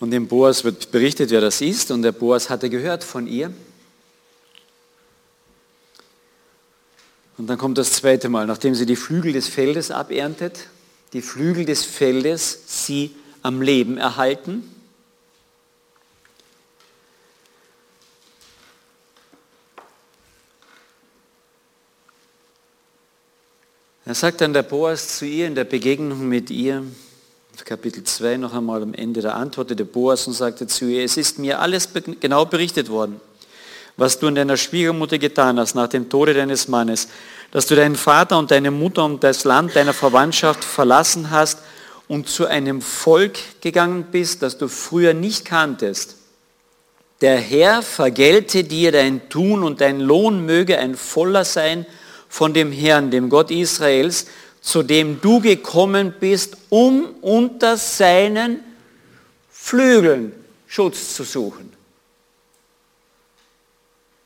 Und 0.01 0.11
dem 0.11 0.27
Boas 0.27 0.65
wird 0.65 0.91
berichtet, 0.91 1.29
wer 1.29 1.39
das 1.39 1.61
ist. 1.61 1.89
Und 1.89 2.01
der 2.01 2.11
Boas 2.11 2.49
hatte 2.49 2.69
gehört 2.69 3.05
von 3.05 3.27
ihr. 3.27 3.53
Und 7.37 7.47
dann 7.47 7.57
kommt 7.57 7.77
das 7.77 7.93
zweite 7.93 8.27
Mal, 8.27 8.45
nachdem 8.45 8.75
sie 8.75 8.85
die 8.85 8.97
Flügel 8.97 9.31
des 9.31 9.47
Feldes 9.47 9.89
aberntet, 9.89 10.67
die 11.13 11.21
Flügel 11.21 11.63
des 11.63 11.85
Feldes 11.85 12.59
sie 12.65 13.15
am 13.41 13.61
Leben 13.61 13.97
erhalten. 13.97 14.69
Er 24.13 24.17
sagt 24.17 24.41
dann 24.41 24.53
der 24.53 24.61
Boas 24.61 25.17
zu 25.17 25.25
ihr 25.25 25.47
in 25.47 25.55
der 25.55 25.63
Begegnung 25.63 26.29
mit 26.29 26.51
ihr, 26.51 26.83
Kapitel 27.65 28.03
2 28.03 28.37
noch 28.37 28.53
einmal 28.53 28.83
am 28.83 28.93
Ende, 28.93 29.21
da 29.21 29.31
antwortete 29.31 29.85
Boas 29.85 30.27
und 30.27 30.33
sagte 30.33 30.67
zu 30.67 30.85
ihr, 30.85 31.03
es 31.03 31.17
ist 31.17 31.39
mir 31.39 31.59
alles 31.59 31.89
genau 32.19 32.45
berichtet 32.45 32.89
worden, 32.89 33.19
was 33.97 34.19
du 34.19 34.27
in 34.27 34.35
deiner 34.35 34.55
Schwiegermutter 34.55 35.17
getan 35.17 35.57
hast 35.57 35.73
nach 35.73 35.87
dem 35.87 36.11
Tode 36.11 36.35
deines 36.35 36.67
Mannes, 36.67 37.07
dass 37.49 37.65
du 37.65 37.75
deinen 37.75 37.95
Vater 37.95 38.37
und 38.37 38.51
deine 38.51 38.69
Mutter 38.69 39.03
und 39.03 39.23
das 39.23 39.45
Land 39.45 39.75
deiner 39.75 39.93
Verwandtschaft 39.93 40.63
verlassen 40.63 41.31
hast 41.31 41.57
und 42.07 42.29
zu 42.29 42.45
einem 42.45 42.83
Volk 42.83 43.39
gegangen 43.61 44.09
bist, 44.11 44.43
das 44.43 44.59
du 44.59 44.67
früher 44.67 45.15
nicht 45.15 45.43
kanntest. 45.43 46.17
Der 47.21 47.37
Herr 47.37 47.81
vergelte 47.81 48.63
dir 48.63 48.91
dein 48.91 49.27
Tun 49.29 49.63
und 49.63 49.81
dein 49.81 49.99
Lohn 49.99 50.45
möge 50.45 50.77
ein 50.77 50.95
voller 50.97 51.45
sein 51.45 51.87
von 52.33 52.51
dem 52.51 52.71
Herrn, 52.71 53.11
dem 53.11 53.29
Gott 53.29 53.51
Israels, 53.51 54.25
zu 54.59 54.81
dem 54.81 55.21
du 55.21 55.39
gekommen 55.39 56.15
bist, 56.19 56.57
um 56.69 57.13
unter 57.21 57.77
seinen 57.77 58.63
Flügeln 59.51 60.31
Schutz 60.65 61.13
zu 61.13 61.25
suchen. 61.25 61.71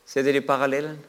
Seht 0.06 0.26
ihr 0.26 0.32
die 0.32 0.40
Parallelen? 0.40 1.00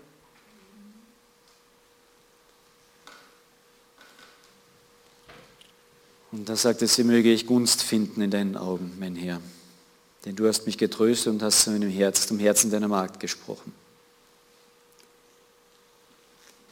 Und 6.32 6.48
da 6.48 6.56
sagte 6.56 6.88
sie, 6.88 7.04
möge 7.04 7.32
ich 7.32 7.46
Gunst 7.46 7.84
finden 7.84 8.22
in 8.22 8.32
deinen 8.32 8.56
Augen, 8.56 8.96
mein 8.98 9.14
Herr. 9.14 9.40
Denn 10.24 10.34
du 10.34 10.48
hast 10.48 10.66
mich 10.66 10.76
getröstet 10.76 11.32
und 11.32 11.42
hast 11.44 11.62
zu 11.62 11.70
meinem 11.70 11.90
Herz, 11.90 12.26
zum 12.26 12.40
Herzen 12.40 12.72
deiner 12.72 12.88
Magd 12.88 13.20
gesprochen. 13.20 13.72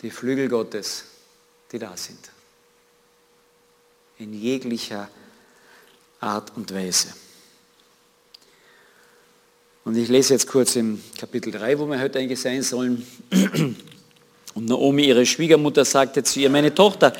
Die 0.02 0.10
Flügel 0.10 0.48
Gottes, 0.48 1.04
die 1.72 1.78
da 1.78 1.96
sind 1.96 2.30
in 4.18 4.32
jeglicher 4.32 5.08
Art 6.20 6.52
und 6.56 6.72
Weise. 6.74 7.08
Und 9.84 9.96
ich 9.96 10.08
lese 10.08 10.34
jetzt 10.34 10.48
kurz 10.48 10.74
im 10.76 11.00
Kapitel 11.18 11.52
3, 11.52 11.78
wo 11.78 11.86
wir 11.86 12.00
heute 12.00 12.18
eigentlich 12.18 12.40
sein 12.40 12.62
sollen. 12.62 13.06
Und 14.54 14.64
Naomi, 14.64 15.04
ihre 15.04 15.26
Schwiegermutter, 15.26 15.84
sagte 15.84 16.24
zu 16.24 16.40
ihr, 16.40 16.50
meine 16.50 16.74
Tochter, 16.74 17.12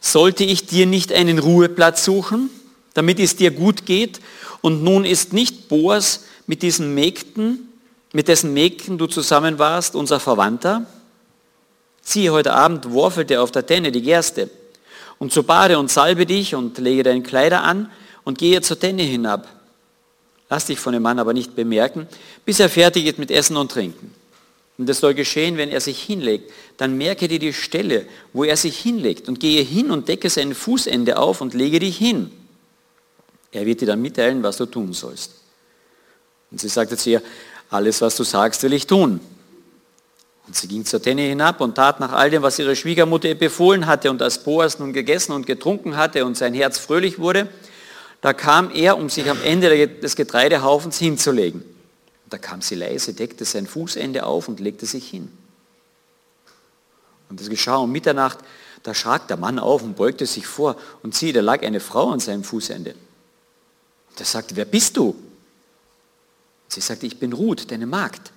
sollte 0.00 0.44
ich 0.44 0.66
dir 0.66 0.86
nicht 0.86 1.12
einen 1.12 1.38
Ruheplatz 1.38 2.04
suchen, 2.04 2.50
damit 2.92 3.18
es 3.18 3.36
dir 3.36 3.50
gut 3.50 3.86
geht? 3.86 4.20
Und 4.60 4.84
nun 4.84 5.04
ist 5.04 5.32
nicht 5.32 5.68
Boas 5.68 6.24
mit 6.46 6.62
diesen 6.62 6.94
Mägden, 6.94 7.72
mit 8.12 8.28
dessen 8.28 8.52
Mägden 8.52 8.98
du 8.98 9.06
zusammen 9.06 9.58
warst, 9.58 9.96
unser 9.96 10.20
Verwandter? 10.20 10.86
Siehe, 12.04 12.32
heute 12.32 12.52
Abend 12.52 12.92
worfelte 12.92 13.40
auf 13.40 13.50
der 13.50 13.66
Tenne 13.66 13.90
die 13.90 14.02
Gerste. 14.02 14.50
Und 15.18 15.32
so 15.32 15.42
bade 15.42 15.78
und 15.78 15.90
salbe 15.90 16.26
dich 16.26 16.54
und 16.54 16.76
lege 16.78 17.02
deine 17.02 17.22
Kleider 17.22 17.62
an 17.62 17.90
und 18.24 18.38
gehe 18.38 18.60
zur 18.60 18.78
Tenne 18.78 19.02
hinab. 19.02 19.48
Lass 20.50 20.66
dich 20.66 20.78
von 20.78 20.92
dem 20.92 21.02
Mann 21.02 21.18
aber 21.18 21.32
nicht 21.32 21.56
bemerken, 21.56 22.06
bis 22.44 22.60
er 22.60 22.68
fertig 22.68 23.06
ist 23.06 23.18
mit 23.18 23.30
Essen 23.30 23.56
und 23.56 23.72
Trinken. 23.72 24.14
Und 24.76 24.88
das 24.88 25.00
soll 25.00 25.14
geschehen, 25.14 25.56
wenn 25.56 25.70
er 25.70 25.80
sich 25.80 26.02
hinlegt. 26.02 26.52
Dann 26.76 26.98
merke 26.98 27.28
dir 27.28 27.38
die 27.38 27.52
Stelle, 27.52 28.06
wo 28.32 28.44
er 28.44 28.56
sich 28.56 28.78
hinlegt 28.78 29.28
und 29.28 29.40
gehe 29.40 29.62
hin 29.62 29.90
und 29.90 30.08
decke 30.08 30.28
sein 30.28 30.54
Fußende 30.54 31.16
auf 31.16 31.40
und 31.40 31.54
lege 31.54 31.78
dich 31.78 31.96
hin. 31.96 32.30
Er 33.52 33.66
wird 33.66 33.80
dir 33.80 33.86
dann 33.86 34.02
mitteilen, 34.02 34.42
was 34.42 34.56
du 34.56 34.66
tun 34.66 34.92
sollst. 34.92 35.30
Und 36.50 36.60
sie 36.60 36.68
sagte 36.68 36.96
zu 36.96 37.10
ihr, 37.10 37.22
alles, 37.70 38.00
was 38.00 38.16
du 38.16 38.24
sagst, 38.24 38.62
will 38.64 38.72
ich 38.72 38.86
tun. 38.86 39.20
Und 40.46 40.56
sie 40.56 40.68
ging 40.68 40.84
zur 40.84 41.00
Tenne 41.00 41.22
hinab 41.22 41.60
und 41.60 41.74
tat 41.74 42.00
nach 42.00 42.12
all 42.12 42.30
dem, 42.30 42.42
was 42.42 42.58
ihre 42.58 42.76
Schwiegermutter 42.76 43.28
ihr 43.28 43.38
befohlen 43.38 43.86
hatte. 43.86 44.10
Und 44.10 44.20
als 44.20 44.42
Boas 44.42 44.78
nun 44.78 44.92
gegessen 44.92 45.32
und 45.32 45.46
getrunken 45.46 45.96
hatte 45.96 46.24
und 46.26 46.36
sein 46.36 46.52
Herz 46.54 46.78
fröhlich 46.78 47.18
wurde, 47.18 47.48
da 48.20 48.32
kam 48.32 48.70
er, 48.70 48.98
um 48.98 49.08
sich 49.10 49.28
am 49.30 49.42
Ende 49.42 49.88
des 49.88 50.16
Getreidehaufens 50.16 50.98
hinzulegen. 50.98 51.60
Und 51.62 52.32
da 52.32 52.38
kam 52.38 52.62
sie 52.62 52.74
leise, 52.74 53.14
deckte 53.14 53.44
sein 53.44 53.66
Fußende 53.66 54.24
auf 54.24 54.48
und 54.48 54.60
legte 54.60 54.86
sich 54.86 55.08
hin. 55.08 55.30
Und 57.28 57.40
es 57.40 57.48
geschah 57.48 57.76
um 57.76 57.90
Mitternacht, 57.90 58.38
da 58.82 58.94
schrak 58.94 59.28
der 59.28 59.38
Mann 59.38 59.58
auf 59.58 59.82
und 59.82 59.96
beugte 59.96 60.26
sich 60.26 60.46
vor 60.46 60.76
und 61.02 61.14
siehe, 61.14 61.32
da 61.32 61.40
lag 61.40 61.62
eine 61.62 61.80
Frau 61.80 62.10
an 62.10 62.20
seinem 62.20 62.44
Fußende. 62.44 62.90
Und 62.90 64.20
er 64.20 64.26
sagte, 64.26 64.56
wer 64.56 64.66
bist 64.66 64.96
du? 64.98 65.08
Und 65.08 65.16
sie 66.68 66.82
sagte, 66.82 67.06
ich 67.06 67.18
bin 67.18 67.32
Ruth, 67.32 67.70
deine 67.70 67.86
Magd. 67.86 68.33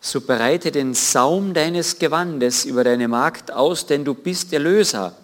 So 0.00 0.20
breite 0.22 0.72
den 0.72 0.94
Saum 0.94 1.52
deines 1.52 1.98
Gewandes 1.98 2.64
über 2.64 2.84
deine 2.84 3.06
Magd 3.06 3.52
aus, 3.52 3.84
denn 3.86 4.04
du 4.04 4.14
bist 4.14 4.52
Erlöser. 4.52 5.16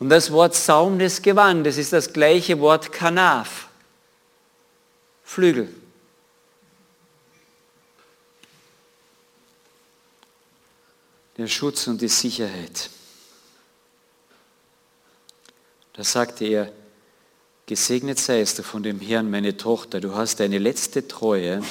Und 0.00 0.08
das 0.08 0.32
Wort 0.32 0.54
Saum 0.54 0.98
des 0.98 1.22
Gewandes 1.22 1.78
ist 1.78 1.92
das 1.92 2.12
gleiche 2.12 2.58
Wort 2.58 2.90
Kanaf, 2.90 3.68
Flügel. 5.22 5.68
Der 11.36 11.46
Schutz 11.46 11.86
und 11.86 12.00
die 12.00 12.08
Sicherheit. 12.08 12.90
Da 15.92 16.02
sagte 16.02 16.44
er, 16.44 16.72
gesegnet 17.66 18.18
seist 18.18 18.58
du 18.58 18.62
von 18.62 18.82
dem 18.82 19.00
Herrn, 19.00 19.30
meine 19.30 19.56
Tochter, 19.56 20.00
du 20.00 20.14
hast 20.14 20.40
deine 20.40 20.58
letzte 20.58 21.06
Treue 21.06 21.62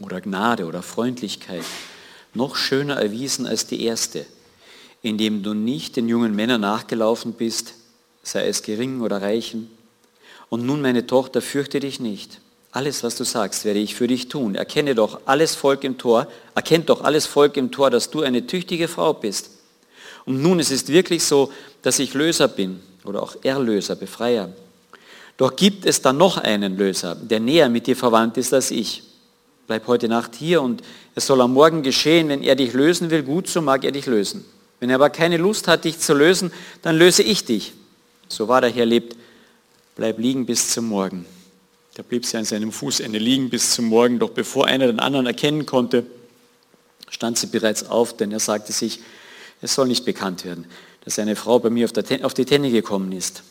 oder 0.00 0.20
Gnade 0.20 0.66
oder 0.66 0.82
Freundlichkeit 0.82 1.64
noch 2.34 2.56
schöner 2.56 2.96
erwiesen 2.96 3.46
als 3.46 3.66
die 3.66 3.82
erste, 3.82 4.26
indem 5.02 5.42
du 5.42 5.54
nicht 5.54 5.96
den 5.96 6.08
jungen 6.08 6.34
Männern 6.34 6.60
nachgelaufen 6.60 7.32
bist, 7.32 7.74
sei 8.22 8.46
es 8.46 8.62
gering 8.62 9.00
oder 9.00 9.22
reichen. 9.22 9.70
Und 10.48 10.64
nun, 10.64 10.80
meine 10.80 11.06
Tochter, 11.06 11.42
fürchte 11.42 11.80
dich 11.80 12.00
nicht. 12.00 12.40
Alles, 12.70 13.02
was 13.02 13.16
du 13.16 13.24
sagst, 13.24 13.64
werde 13.64 13.80
ich 13.80 13.94
für 13.94 14.06
dich 14.06 14.28
tun. 14.28 14.54
Erkenne 14.54 14.94
doch 14.94 15.20
alles 15.24 15.54
Volk 15.54 15.84
im 15.84 15.98
Tor, 15.98 16.28
erkennt 16.54 16.90
doch 16.90 17.02
alles 17.02 17.26
Volk 17.26 17.56
im 17.56 17.70
Tor, 17.70 17.90
dass 17.90 18.10
du 18.10 18.22
eine 18.22 18.46
tüchtige 18.46 18.88
Frau 18.88 19.14
bist. 19.14 19.50
Und 20.26 20.42
nun, 20.42 20.60
es 20.60 20.70
ist 20.70 20.88
wirklich 20.88 21.24
so, 21.24 21.50
dass 21.82 21.98
ich 21.98 22.14
Löser 22.14 22.48
bin 22.48 22.80
oder 23.04 23.22
auch 23.22 23.36
Erlöser, 23.42 23.96
Befreier. 23.96 24.50
Doch 25.38 25.56
gibt 25.56 25.86
es 25.86 26.02
da 26.02 26.12
noch 26.12 26.36
einen 26.36 26.76
Löser, 26.76 27.14
der 27.14 27.40
näher 27.40 27.68
mit 27.68 27.86
dir 27.86 27.96
verwandt 27.96 28.36
ist 28.36 28.52
als 28.52 28.70
ich 28.70 29.02
bleib 29.68 29.86
heute 29.86 30.08
Nacht 30.08 30.34
hier 30.34 30.62
und 30.62 30.82
es 31.14 31.26
soll 31.26 31.40
am 31.42 31.52
Morgen 31.52 31.82
geschehen, 31.82 32.30
wenn 32.30 32.42
er 32.42 32.56
dich 32.56 32.72
lösen 32.72 33.10
will, 33.10 33.22
gut, 33.22 33.48
so 33.48 33.60
mag 33.60 33.84
er 33.84 33.92
dich 33.92 34.06
lösen. 34.06 34.44
Wenn 34.80 34.88
er 34.88 34.96
aber 34.96 35.10
keine 35.10 35.36
Lust 35.36 35.68
hat, 35.68 35.84
dich 35.84 35.98
zu 35.98 36.14
lösen, 36.14 36.52
dann 36.82 36.96
löse 36.96 37.22
ich 37.22 37.44
dich. 37.44 37.74
So 38.28 38.48
war 38.48 38.62
der 38.62 38.70
Herr 38.70 38.86
lebt, 38.86 39.16
bleib 39.94 40.18
liegen 40.18 40.46
bis 40.46 40.70
zum 40.70 40.86
Morgen. 40.86 41.26
Da 41.94 42.02
blieb 42.02 42.24
sie 42.24 42.38
an 42.38 42.46
seinem 42.46 42.72
Fußende 42.72 43.18
liegen 43.18 43.50
bis 43.50 43.72
zum 43.72 43.84
Morgen, 43.86 44.18
doch 44.18 44.30
bevor 44.30 44.66
einer 44.66 44.86
den 44.86 45.00
anderen 45.00 45.26
erkennen 45.26 45.66
konnte, 45.66 46.06
stand 47.10 47.36
sie 47.36 47.48
bereits 47.48 47.84
auf, 47.84 48.16
denn 48.16 48.32
er 48.32 48.40
sagte 48.40 48.72
sich, 48.72 49.00
es 49.60 49.74
soll 49.74 49.88
nicht 49.88 50.06
bekannt 50.06 50.46
werden, 50.46 50.64
dass 51.04 51.18
eine 51.18 51.36
Frau 51.36 51.58
bei 51.58 51.68
mir 51.68 51.84
auf, 51.84 51.92
der, 51.92 52.24
auf 52.24 52.32
die 52.32 52.46
Tenne 52.46 52.70
gekommen 52.70 53.12
ist. 53.12 53.42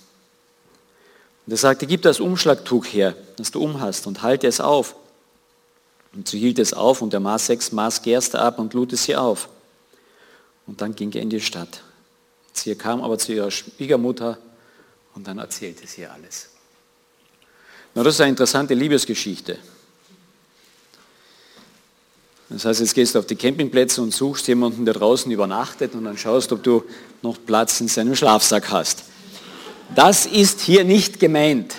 Und 1.46 1.54
er 1.54 1.58
sagte, 1.58 1.86
gib 1.86 2.02
das 2.02 2.20
Umschlagtuch 2.20 2.86
her, 2.86 3.16
das 3.36 3.52
du 3.52 3.62
umhast, 3.62 4.08
und 4.08 4.24
halte 4.24 4.48
es 4.48 4.60
auf. 4.60 4.96
Und 6.14 6.28
sie 6.28 6.40
hielt 6.40 6.60
es 6.60 6.74
auf 6.74 7.02
und 7.02 7.14
er 7.14 7.20
maß 7.20 7.48
sechs 7.48 7.72
Maß 7.72 8.02
Gerste 8.02 8.40
ab 8.40 8.60
und 8.60 8.74
lud 8.74 8.94
es 8.94 9.04
sie 9.04 9.16
auf. 9.16 9.50
Und 10.66 10.82
dann 10.82 10.96
ging 10.96 11.12
er 11.14 11.22
in 11.22 11.30
die 11.30 11.42
Stadt. 11.42 11.84
Sie 12.54 12.74
kam 12.76 13.02
aber 13.02 13.18
zu 13.18 13.34
ihrer 13.34 13.52
Schwiegermutter 13.52 14.38
und 15.16 15.28
dann 15.28 15.38
erzählte 15.38 15.86
sie 15.88 16.02
ihr 16.02 16.12
alles. 16.12 16.50
Na, 17.94 18.04
das 18.04 18.16
ist 18.16 18.22
eine 18.22 18.32
interessante 18.32 18.74
Liebesgeschichte. 18.74 19.58
Das 22.50 22.64
heißt, 22.64 22.80
jetzt 22.80 22.94
gehst 22.96 23.16
du 23.16 23.20
auf 23.20 23.26
die 23.26 23.36
Campingplätze 23.36 24.02
und 24.02 24.14
suchst 24.14 24.48
jemanden, 24.48 24.86
der 24.86 24.94
draußen 24.94 25.32
übernachtet 25.32 25.94
und 25.96 26.06
dann 26.06 26.18
schaust, 26.18 26.52
ob 26.52 26.64
du 26.64 26.84
noch 27.22 27.38
Platz 27.46 27.82
in 27.82 27.88
seinem 27.88 28.16
Schlafsack 28.16 28.70
hast. 28.72 29.04
Das 29.96 30.26
ist 30.26 30.62
hier 30.62 30.84
nicht 30.84 31.20
gemeint. 31.20 31.76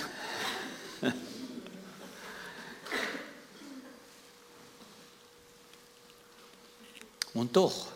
Und 7.38 7.54
doch, 7.54 7.86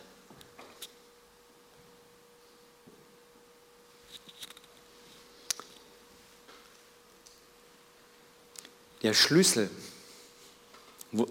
der 9.03 9.15
Schlüssel, 9.15 9.69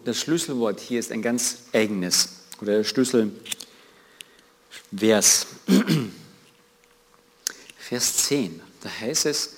das 0.03 0.19
Schlüsselwort 0.19 0.81
hier 0.81 0.99
ist 0.99 1.13
ein 1.13 1.21
ganz 1.21 1.59
eigenes, 1.71 2.41
oder 2.59 2.79
der 2.79 2.83
Schlüsselvers. 2.83 3.31
Vers 7.77 8.17
10, 8.17 8.61
da 8.81 8.89
heißt 8.89 9.25
es, 9.27 9.55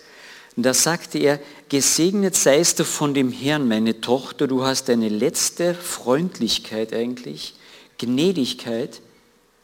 da 0.55 0.75
sagte 0.75 1.17
er, 1.17 1.39
gesegnet 1.69 2.35
seist 2.35 2.77
du 2.77 2.85
von 2.85 3.15
dem 3.15 3.31
Herrn, 3.31 3.67
meine 3.67 3.99
Tochter, 3.99 4.45
du 4.45 4.63
hast 4.63 4.89
deine 4.89 5.09
letzte 5.09 5.73
Freundlichkeit 5.73 6.93
eigentlich 6.93 7.55
Gnädigkeit 7.97 9.01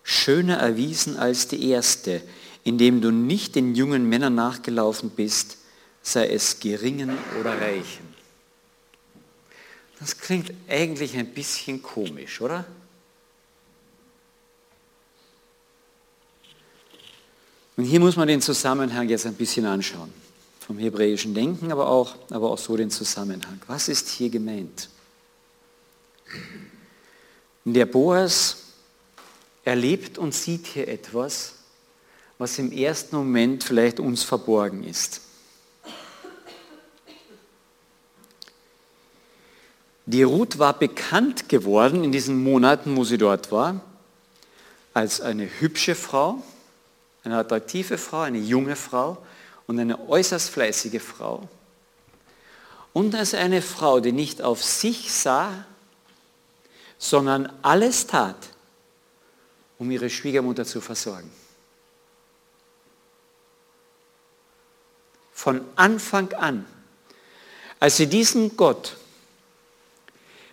schöner 0.03 0.57
erwiesen 0.57 1.17
als 1.17 1.47
die 1.47 1.69
erste, 1.69 2.21
indem 2.63 3.01
du 3.01 3.11
nicht 3.11 3.55
den 3.55 3.75
jungen 3.75 4.07
Männern 4.09 4.35
nachgelaufen 4.35 5.09
bist, 5.09 5.57
sei 6.01 6.27
es 6.27 6.59
geringen 6.59 7.17
oder 7.39 7.59
reichen. 7.59 8.07
Das 9.99 10.17
klingt 10.17 10.53
eigentlich 10.67 11.15
ein 11.17 11.27
bisschen 11.33 11.83
komisch, 11.83 12.39
oder? 12.41 12.65
Und 17.75 17.85
hier 17.85 17.99
muss 17.99 18.15
man 18.15 18.27
den 18.27 18.41
Zusammenhang 18.41 19.07
jetzt 19.07 19.25
ein 19.25 19.35
bisschen 19.35 19.65
anschauen. 19.65 20.13
Vom 20.59 20.77
hebräischen 20.77 21.33
Denken, 21.33 21.71
aber 21.71 21.87
auch, 21.87 22.15
aber 22.29 22.51
auch 22.51 22.57
so 22.57 22.75
den 22.75 22.91
Zusammenhang. 22.91 23.61
Was 23.67 23.87
ist 23.87 24.09
hier 24.09 24.29
gemeint? 24.29 24.89
Der 27.73 27.85
Boas 27.85 28.57
erlebt 29.63 30.17
und 30.17 30.33
sieht 30.33 30.67
hier 30.67 30.87
etwas, 30.87 31.53
was 32.37 32.57
im 32.57 32.71
ersten 32.71 33.15
Moment 33.15 33.63
vielleicht 33.63 33.99
uns 33.99 34.23
verborgen 34.23 34.83
ist. 34.83 35.21
Die 40.05 40.23
Ruth 40.23 40.57
war 40.57 40.73
bekannt 40.73 41.49
geworden 41.49 42.03
in 42.03 42.11
diesen 42.11 42.41
Monaten, 42.41 42.97
wo 42.97 43.03
sie 43.03 43.19
dort 43.19 43.51
war, 43.51 43.79
als 44.95 45.21
eine 45.21 45.47
hübsche 45.59 45.93
Frau, 45.93 46.41
eine 47.23 47.37
attraktive 47.37 47.99
Frau, 47.99 48.21
eine 48.21 48.39
junge 48.39 48.75
Frau 48.75 49.17
und 49.67 49.77
eine 49.77 50.09
äußerst 50.09 50.49
fleißige 50.49 50.99
Frau. 50.99 51.47
Und 52.91 53.13
als 53.13 53.35
eine 53.35 53.61
Frau, 53.61 53.99
die 53.99 54.11
nicht 54.11 54.41
auf 54.41 54.63
sich 54.63 55.13
sah, 55.13 55.65
sondern 56.99 57.51
alles 57.61 58.05
tat, 58.05 58.35
um 59.79 59.89
ihre 59.89 60.09
Schwiegermutter 60.09 60.65
zu 60.65 60.81
versorgen. 60.81 61.31
Von 65.33 65.61
Anfang 65.77 66.33
an, 66.33 66.65
als 67.79 67.95
sie 67.95 68.07
diesen 68.07 68.57
Gott, 68.57 68.97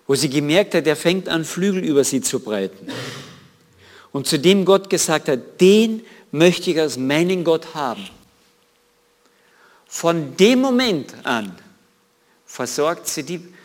wo 0.06 0.14
sie 0.14 0.30
gemerkt 0.30 0.74
hat, 0.74 0.86
er 0.86 0.94
fängt 0.94 1.28
an, 1.28 1.44
Flügel 1.44 1.84
über 1.84 2.04
sie 2.04 2.20
zu 2.20 2.38
breiten, 2.38 2.88
und 4.12 4.28
zu 4.28 4.38
dem 4.38 4.64
Gott 4.64 4.88
gesagt 4.88 5.28
hat, 5.28 5.60
den 5.60 6.06
möchte 6.30 6.70
ich 6.70 6.80
als 6.80 6.96
meinen 6.96 7.42
Gott 7.42 7.74
haben. 7.74 8.08
Von 9.88 10.36
dem 10.36 10.60
Moment 10.60 11.14
an 11.24 11.58
versorgt 12.46 13.08
sie 13.08 13.24
die 13.24 13.55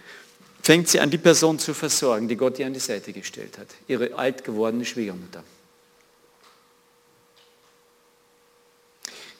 fängt 0.61 0.87
sie 0.87 0.99
an, 0.99 1.09
die 1.09 1.17
Person 1.17 1.59
zu 1.59 1.73
versorgen, 1.73 2.27
die 2.27 2.35
Gott 2.35 2.59
ihr 2.59 2.65
an 2.65 2.73
die 2.73 2.79
Seite 2.79 3.13
gestellt 3.13 3.57
hat, 3.57 3.67
ihre 3.87 4.13
alt 4.15 4.43
gewordene 4.43 4.85
Schwiegermutter. 4.85 5.43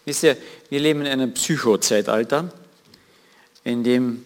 Wisst 0.06 0.24
ihr, 0.24 0.36
wir 0.70 0.80
leben 0.80 1.02
in 1.02 1.08
einem 1.08 1.34
Psychozeitalter, 1.34 2.52
in 3.64 3.84
dem 3.84 4.26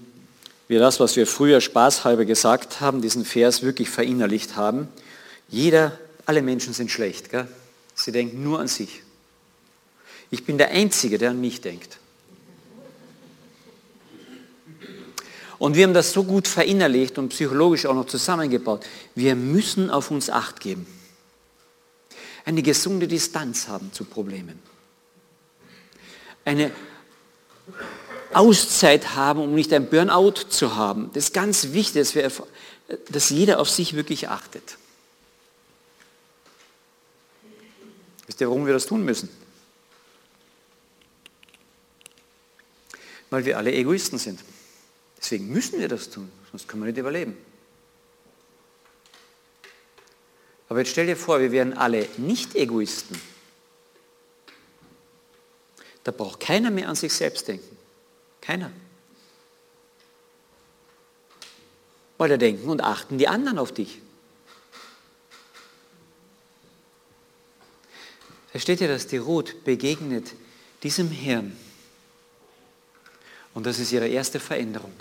wir 0.67 0.79
das, 0.79 0.99
was 0.99 1.15
wir 1.15 1.27
früher 1.27 1.61
spaßhalber 1.61 2.25
gesagt 2.25 2.79
haben, 2.79 3.01
diesen 3.01 3.25
Vers 3.25 3.61
wirklich 3.61 3.89
verinnerlicht 3.89 4.55
haben. 4.55 4.87
Jeder, 5.49 5.99
alle 6.25 6.41
Menschen 6.41 6.73
sind 6.73 6.89
schlecht. 6.89 7.29
Gell? 7.29 7.47
Sie 7.93 8.11
denken 8.11 8.41
nur 8.41 8.59
an 8.59 8.67
sich. 8.67 9.03
Ich 10.31 10.45
bin 10.45 10.57
der 10.57 10.71
Einzige, 10.71 11.17
der 11.17 11.31
an 11.31 11.41
mich 11.41 11.61
denkt. 11.61 11.99
Und 15.57 15.75
wir 15.75 15.85
haben 15.85 15.93
das 15.93 16.11
so 16.11 16.23
gut 16.23 16.47
verinnerlicht 16.47 17.17
und 17.17 17.29
psychologisch 17.29 17.85
auch 17.85 17.93
noch 17.93 18.07
zusammengebaut. 18.07 18.85
Wir 19.15 19.35
müssen 19.35 19.89
auf 19.89 20.11
uns 20.11 20.29
acht 20.29 20.59
geben. 20.59 20.85
Eine 22.43 22.61
gesunde 22.61 23.07
Distanz 23.07 23.67
haben 23.67 23.91
zu 23.93 24.03
Problemen. 24.05 24.59
Eine 26.43 26.71
Auszeit 28.33 29.15
haben, 29.15 29.39
um 29.39 29.55
nicht 29.55 29.71
ein 29.73 29.89
Burnout 29.89 30.49
zu 30.49 30.75
haben. 30.75 31.09
Das 31.13 31.25
ist 31.25 31.33
ganz 31.33 31.71
wichtig, 31.71 32.01
dass, 32.01 32.15
wir, 32.15 32.31
dass 33.09 33.29
jeder 33.29 33.59
auf 33.59 33.69
sich 33.69 33.95
wirklich 33.95 34.29
achtet. 34.29 34.77
Wisst 38.27 38.41
ihr, 38.41 38.47
warum 38.47 38.65
wir 38.65 38.73
das 38.73 38.85
tun 38.85 39.05
müssen? 39.05 39.29
Weil 43.29 43.45
wir 43.45 43.57
alle 43.57 43.71
Egoisten 43.71 44.19
sind. 44.19 44.39
Deswegen 45.17 45.49
müssen 45.49 45.79
wir 45.79 45.87
das 45.87 46.09
tun, 46.09 46.31
sonst 46.51 46.67
können 46.67 46.83
wir 46.83 46.91
nicht 46.91 46.99
überleben. 46.99 47.37
Aber 50.67 50.79
jetzt 50.79 50.91
stell 50.91 51.05
dir 51.05 51.15
vor, 51.15 51.39
wir 51.39 51.51
wären 51.51 51.73
alle 51.73 52.07
nicht 52.17 52.55
Egoisten. 52.55 53.19
Da 56.03 56.11
braucht 56.11 56.39
keiner 56.39 56.71
mehr 56.71 56.89
an 56.89 56.95
sich 56.95 57.13
selbst 57.13 57.47
denken. 57.47 57.77
Keiner. 58.41 58.71
Weil 62.17 62.29
da 62.29 62.37
denken 62.37 62.69
und 62.69 62.81
achten 62.81 63.17
die 63.17 63.27
anderen 63.27 63.57
auf 63.57 63.73
dich. 63.73 64.01
Versteht 68.51 68.81
ihr, 68.81 68.87
dass 68.87 69.07
die 69.07 69.17
Ruth 69.17 69.63
begegnet 69.65 70.33
diesem 70.83 71.09
Herrn? 71.09 71.57
Und 73.55 73.65
das 73.65 73.79
ist 73.79 73.91
ihre 73.93 74.07
erste 74.07 74.39
Veränderung. 74.39 74.93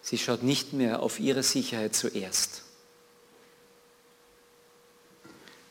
Sie 0.00 0.16
schaut 0.18 0.42
nicht 0.42 0.72
mehr 0.72 1.02
auf 1.02 1.20
ihre 1.20 1.42
Sicherheit 1.42 1.94
zuerst, 1.94 2.62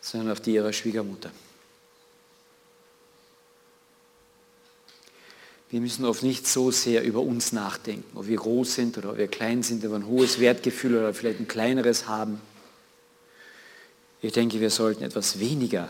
sondern 0.02 0.32
auf 0.32 0.42
die 0.42 0.54
ihrer 0.54 0.74
Schwiegermutter. 0.74 1.32
Wir 5.70 5.80
müssen 5.80 6.04
oft 6.04 6.22
nicht 6.22 6.46
so 6.46 6.70
sehr 6.70 7.02
über 7.04 7.22
uns 7.22 7.54
nachdenken, 7.54 8.18
ob 8.18 8.28
wir 8.28 8.36
groß 8.36 8.76
sind 8.76 8.98
oder 8.98 9.12
ob 9.12 9.18
wir 9.18 9.30
klein 9.30 9.64
sind, 9.64 9.86
ob 9.86 9.92
wir 9.92 10.00
ein 10.00 10.08
hohes 10.08 10.40
Wertgefühl 10.42 10.98
oder 10.98 11.14
vielleicht 11.14 11.40
ein 11.40 11.48
kleineres 11.48 12.08
haben. 12.08 12.42
Ich 14.22 14.34
denke, 14.34 14.60
wir 14.60 14.70
sollten 14.70 15.04
etwas 15.04 15.40
weniger 15.40 15.88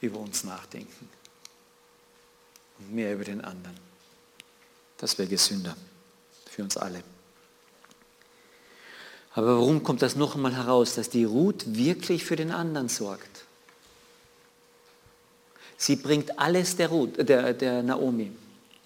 über 0.00 0.18
uns 0.18 0.42
nachdenken 0.44 1.15
und 2.78 2.94
mehr 2.94 3.14
über 3.14 3.24
den 3.24 3.40
anderen. 3.40 3.76
Das 4.98 5.18
wäre 5.18 5.28
gesünder 5.28 5.76
für 6.50 6.62
uns 6.62 6.76
alle. 6.76 7.02
Aber 9.34 9.58
warum 9.58 9.82
kommt 9.82 10.00
das 10.00 10.16
noch 10.16 10.34
einmal 10.34 10.56
heraus, 10.56 10.94
dass 10.94 11.10
die 11.10 11.24
Ruth 11.24 11.64
wirklich 11.66 12.24
für 12.24 12.36
den 12.36 12.50
anderen 12.50 12.88
sorgt? 12.88 13.44
Sie 15.76 15.96
bringt 15.96 16.38
alles 16.38 16.76
der, 16.76 16.88
Ruth, 16.88 17.28
der, 17.28 17.52
der 17.52 17.82
Naomi, 17.82 18.32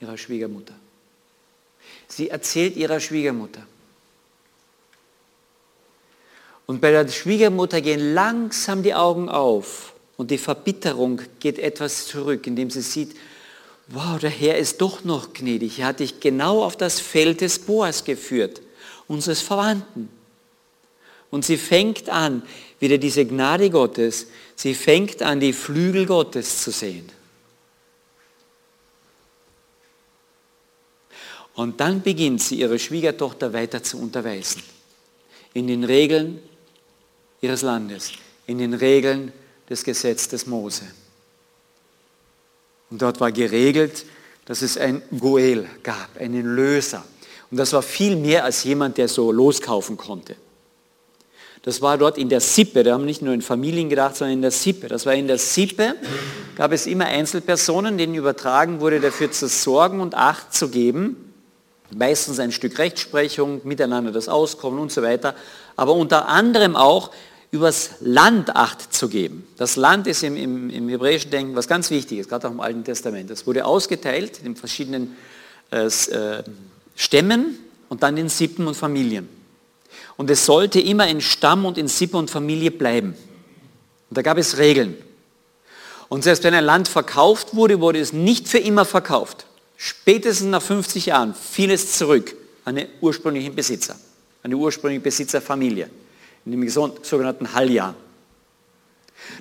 ihrer 0.01 0.19
Schwiegermutter. 0.19 0.75
Sie 2.09 2.31
erzählt 2.31 2.77
ihrer 2.77 2.99
Schwiegermutter. 2.99 3.65
Und 6.67 6.81
bei 6.81 6.91
der 6.91 7.07
Schwiegermutter 7.09 7.81
gehen 7.81 8.15
langsam 8.15 8.83
die 8.83 8.95
Augen 8.95 9.29
auf 9.29 9.95
und 10.17 10.31
die 10.31 10.39
Verbitterung 10.39 11.21
geht 11.39 11.59
etwas 11.59 12.07
zurück, 12.07 12.47
indem 12.47 12.71
sie 12.71 12.83
sieht, 12.83 13.17
wow, 13.91 14.19
der 14.19 14.31
Herr 14.31 14.57
ist 14.57 14.81
doch 14.81 15.05
noch 15.05 15.33
gnädig. 15.33 15.81
Er 15.81 15.87
hat 15.87 16.01
dich 16.01 16.21
genau 16.21 16.63
auf 16.63 16.77
das 16.77 17.01
Feld 17.01 17.41
des 17.41 17.59
Boas 17.59 18.05
geführt, 18.05 18.63
unseres 19.09 19.41
Verwandten. 19.41 20.09
Und 21.31 21.45
sie 21.45 21.57
fängt 21.57 22.09
an, 22.09 22.43
wieder 22.79 22.99
diese 22.99 23.25
Gnade 23.25 23.71
Gottes, 23.71 24.29
sie 24.57 24.75
fängt 24.75 25.23
an, 25.23 25.41
die 25.41 25.53
Flügel 25.53 26.07
Gottes 26.07 26.63
zu 26.63 26.71
sehen. 26.71 27.09
Und 31.55 31.81
dann 31.81 32.01
beginnt 32.01 32.43
sie, 32.43 32.61
ihre 32.61 32.79
Schwiegertochter 32.79 33.53
weiter 33.53 33.83
zu 33.83 34.01
unterweisen. 34.01 34.63
In 35.53 35.67
den 35.67 35.85
Regeln 35.85 36.41
ihres 37.41 37.63
Landes, 37.63 38.13
in 38.47 38.59
den 38.59 38.75
Regeln 38.75 39.33
des 39.69 39.85
Gesetzes 39.85 40.47
Mose. 40.47 40.85
Und 42.91 43.03
dort 43.03 43.21
war 43.21 43.33
geregelt, 43.33 44.05
dass 44.47 44.63
es 44.63 44.77
ein 44.77 45.03
Goel 45.17 45.67
gab, 45.83 46.17
einen 46.19 46.57
Löser. 46.57 47.05
Und 47.51 47.57
das 47.57 47.73
war 47.73 47.83
viel 47.83 48.17
mehr 48.17 48.45
als 48.45 48.65
jemand, 48.65 48.99
der 48.99 49.09
so 49.09 49.33
loskaufen 49.33 49.97
konnte. 49.97 50.37
Das 51.63 51.83
war 51.83 51.99
dort 51.99 52.17
in 52.17 52.31
der 52.31 52.41
Sippe, 52.41 52.83
da 52.83 52.95
haben 52.95 53.05
nicht 53.05 53.21
nur 53.21 53.35
in 53.35 53.43
Familien 53.43 53.91
gedacht, 53.91 54.17
sondern 54.17 54.35
in 54.35 54.43
der 54.43 54.51
Sippe. 54.51 54.89
Das 54.89 55.05
war 55.05 55.15
in 55.15 55.27
der 55.27 55.37
Sippe, 55.37 55.95
gab 56.57 56.73
es 56.73 56.87
immer 56.87 57.05
Einzelpersonen, 57.05 57.99
denen 57.99 58.15
übertragen 58.15 58.81
wurde, 58.81 58.99
dafür 58.99 59.31
zu 59.31 59.47
sorgen 59.47 60.01
und 60.01 60.15
Acht 60.15 60.55
zu 60.55 60.71
geben. 60.71 61.35
Meistens 61.91 62.39
ein 62.39 62.53
Stück 62.53 62.79
Rechtsprechung, 62.79 63.61
miteinander 63.65 64.11
das 64.11 64.29
Auskommen 64.29 64.81
und 64.81 64.91
so 64.91 65.03
weiter. 65.03 65.35
Aber 65.77 65.93
unter 65.93 66.29
anderem 66.29 66.77
auch 66.77 67.11
übers 67.51 67.91
Land 68.01 68.55
Acht 68.55 68.93
zu 68.95 69.09
geben. 69.09 69.47
Das 69.57 69.77
Land 69.77 70.07
ist 70.07 70.23
im, 70.23 70.37
im, 70.37 70.71
im 70.71 70.89
hebräischen 70.89 71.31
Denken 71.31 71.57
was 71.57 71.67
ganz 71.67 71.91
Wichtiges, 71.91 72.29
gerade 72.29 72.49
auch 72.49 72.53
im 72.53 72.61
Alten 72.61 72.85
Testament. 72.85 73.31
Das 73.31 73.47
wurde 73.47 73.65
ausgeteilt 73.65 74.41
in 74.45 74.55
verschiedenen 74.55 75.17
äh, 75.73 75.87
äh, 75.87 76.43
Stämmen 76.95 77.59
und 77.89 78.03
dann 78.03 78.17
in 78.17 78.29
Sippen 78.29 78.67
und 78.67 78.77
Familien. 78.77 79.29
Und 80.17 80.31
es 80.31 80.47
sollte 80.47 80.81
immer 80.81 81.09
in 81.09 81.21
Stamm 81.21 81.65
und 81.65 81.77
in 81.79 81.89
Sippe 81.89 82.17
und 82.17 82.31
Familie 82.31 82.71
bleiben. 82.71 83.15
Und 84.09 84.17
da 84.17 84.23
gab 84.23 84.39
es 84.39 84.59
Regeln. 84.59 84.97
Und 86.09 86.23
selbst 86.23 86.45
wenn 86.45 86.55
ein 86.55 86.65
Land 86.65 86.89
verkauft 86.89 87.55
wurde, 87.55 87.81
wurde 87.81 88.01
es 88.01 88.13
nicht 88.13 88.49
für 88.49 88.59
immer 88.59 88.85
verkauft. 88.85 89.47
Spätestens 89.77 90.49
nach 90.49 90.63
50 90.63 91.07
Jahren 91.07 91.35
fiel 91.35 91.71
es 91.71 91.97
zurück 91.97 92.35
an 92.65 92.77
den 92.77 92.89
ursprünglichen 93.01 93.55
Besitzer, 93.55 93.99
an 94.43 94.51
die 94.51 94.57
ursprüngliche 94.57 95.03
Besitzerfamilie 95.03 95.89
in 96.53 96.61
dem 96.61 96.69
sogenannten 96.69 97.53
Halljahr. 97.55 97.95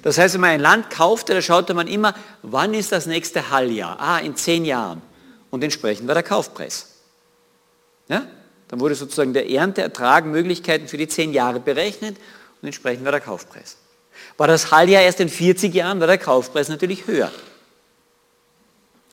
Das 0.04 0.18
heißt, 0.18 0.36
wenn 0.36 0.42
man 0.42 0.50
ein 0.52 0.60
Land 0.60 0.90
kaufte, 0.90 1.34
da 1.34 1.42
schaute 1.42 1.74
man 1.74 1.88
immer, 1.88 2.14
wann 2.42 2.74
ist 2.74 2.92
das 2.92 3.06
nächste 3.06 3.50
Halljahr? 3.50 4.00
Ah, 4.00 4.20
in 4.20 4.36
zehn 4.36 4.66
Jahren. 4.66 5.02
Und 5.50 5.64
entsprechend 5.64 6.08
war 6.08 6.14
der 6.14 6.24
Kaufpreis. 6.24 6.88
Ja? 8.08 8.28
Dann 8.68 8.80
wurde 8.80 8.96
sozusagen 8.96 9.34
der 9.34 9.50
Ernteertrag 9.50 10.26
Möglichkeiten 10.26 10.88
für 10.88 10.98
die 10.98 11.08
zehn 11.08 11.34
Jahre 11.34 11.60
berechnet 11.60 12.18
und 12.62 12.68
entsprechend 12.68 13.06
war 13.06 13.12
der 13.12 13.22
Kaufpreis. 13.22 13.78
War 14.38 14.48
das 14.48 14.72
Halljahr 14.72 15.02
erst 15.02 15.20
in 15.20 15.30
40 15.30 15.74
Jahren, 15.74 16.00
war 16.00 16.08
der 16.08 16.18
Kaufpreis 16.18 16.70
natürlich 16.70 17.08
höher. 17.08 17.32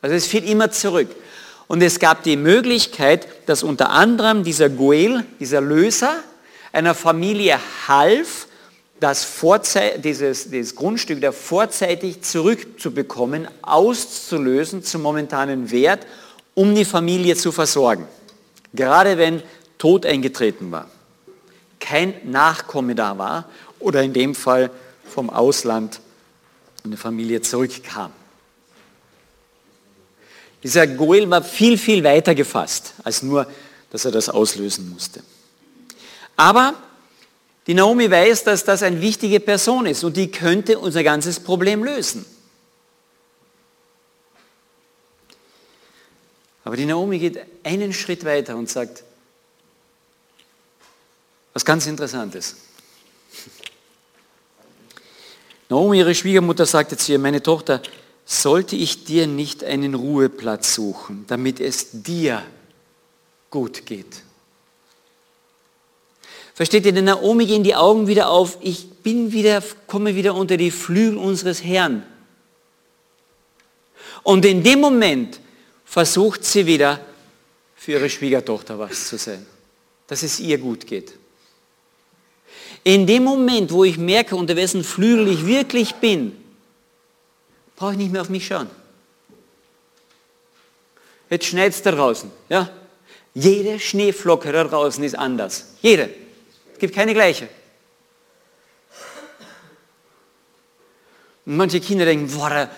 Also 0.02 0.14
es 0.14 0.26
fiel 0.26 0.48
immer 0.48 0.70
zurück. 0.70 1.09
Und 1.68 1.82
es 1.82 1.98
gab 1.98 2.22
die 2.22 2.37
Möglichkeit, 2.37 3.26
dass 3.46 3.62
unter 3.62 3.90
anderem 3.90 4.44
dieser 4.44 4.68
Goel, 4.68 5.24
dieser 5.40 5.61
Löser, 5.61 6.22
einer 6.72 6.94
Familie 6.94 7.59
half, 7.88 8.48
das 9.00 9.29
dieses, 9.98 10.50
dieses 10.50 10.74
Grundstück 10.74 11.20
da 11.20 11.33
vorzeitig 11.33 12.22
zurückzubekommen, 12.22 13.48
auszulösen 13.62 14.83
zum 14.83 15.02
momentanen 15.02 15.70
Wert, 15.70 16.07
um 16.55 16.74
die 16.74 16.85
Familie 16.85 17.37
zu 17.37 17.52
versorgen. 17.52 18.07
Gerade 18.72 19.18
wenn 19.18 19.42
Tod 19.79 20.07
eingetreten 20.07 20.70
war, 20.70 20.88
kein 21.79 22.14
Nachkomme 22.24 22.94
da 22.94 23.18
war 23.18 23.48
oder 23.79 24.02
in 24.02 24.12
dem 24.12 24.35
Fall 24.35 24.70
vom 25.09 25.31
Ausland 25.31 26.00
eine 26.85 26.96
Familie 26.96 27.42
zurückkam. 27.42 28.12
Dieser 30.62 30.87
Goel 30.87 31.29
war 31.31 31.42
viel, 31.42 31.79
viel 31.79 32.02
weiter 32.02 32.35
gefasst, 32.35 32.94
als 33.05 33.22
nur, 33.22 33.46
dass 33.90 34.05
er 34.05 34.11
das 34.11 34.29
auslösen 34.29 34.90
musste. 34.90 35.22
Aber 36.37 36.75
die 37.66 37.75
Naomi 37.75 38.11
weiß, 38.11 38.44
dass 38.44 38.64
das 38.64 38.83
eine 38.83 39.01
wichtige 39.01 39.40
Person 39.40 39.87
ist 39.87 40.05
und 40.05 40.16
die 40.16 40.31
könnte 40.31 40.79
unser 40.79 41.03
ganzes 41.03 41.40
Problem 41.40 41.83
lösen. 41.83 42.25
Aber 46.62 46.77
die 46.77 46.85
Naomi 46.85 47.18
geht 47.18 47.38
einen 47.64 47.92
Schritt 47.92 48.25
weiter 48.25 48.57
und 48.57 48.68
sagt, 48.68 49.05
was 51.53 51.64
ganz 51.64 51.87
Interessantes. 51.87 52.57
Naomi, 55.68 55.99
ihre 55.99 56.14
Schwiegermutter, 56.14 56.66
sagte 56.66 56.96
zu 56.96 57.12
ihr, 57.12 57.18
meine 57.18 57.42
Tochter, 57.42 57.81
sollte 58.25 58.77
ich 58.77 59.05
dir 59.05 59.27
nicht 59.27 59.64
einen 59.64 59.94
Ruheplatz 59.94 60.75
suchen, 60.75 61.25
damit 61.29 61.61
es 61.61 61.88
dir 61.92 62.44
gut 63.51 63.87
geht? 63.87 64.25
Versteht 66.56 66.86
ihr, 66.86 66.92
der 66.92 67.02
Naomi 67.02 67.44
gehen 67.44 67.62
die 67.62 67.74
Augen 67.74 68.06
wieder 68.06 68.30
auf, 68.30 68.56
ich 68.62 68.88
bin 69.02 69.30
wieder, 69.30 69.62
komme 69.86 70.14
wieder 70.14 70.34
unter 70.34 70.56
die 70.56 70.70
Flügel 70.70 71.18
unseres 71.18 71.62
Herrn. 71.62 72.02
Und 74.22 74.42
in 74.46 74.62
dem 74.62 74.80
Moment 74.80 75.38
versucht 75.84 76.44
sie 76.44 76.64
wieder 76.64 76.98
für 77.76 77.92
ihre 77.92 78.08
Schwiegertochter 78.08 78.78
was 78.78 79.06
zu 79.06 79.18
sein, 79.18 79.44
dass 80.06 80.22
es 80.22 80.40
ihr 80.40 80.56
gut 80.56 80.86
geht. 80.86 81.12
In 82.84 83.06
dem 83.06 83.24
Moment, 83.24 83.70
wo 83.70 83.84
ich 83.84 83.98
merke, 83.98 84.34
unter 84.34 84.56
wessen 84.56 84.82
Flügel 84.82 85.28
ich 85.28 85.46
wirklich 85.46 85.96
bin, 85.96 86.32
brauche 87.76 87.92
ich 87.92 87.98
nicht 87.98 88.12
mehr 88.12 88.22
auf 88.22 88.30
mich 88.30 88.46
schauen. 88.46 88.70
Jetzt 91.28 91.44
schneit 91.44 91.74
es 91.74 91.82
da 91.82 91.90
draußen. 91.90 92.30
Ja? 92.48 92.70
Jede 93.34 93.78
Schneeflocke 93.78 94.50
da 94.52 94.64
draußen 94.64 95.04
ist 95.04 95.18
anders. 95.18 95.74
Jede. 95.82 96.08
Es 96.76 96.80
gibt 96.80 96.94
keine 96.94 97.14
gleiche. 97.14 97.48
Und 101.46 101.56
manche 101.56 101.80
Kinder 101.80 102.04
denken, 102.04 102.30
boah, 102.36 102.50
der 102.50 102.70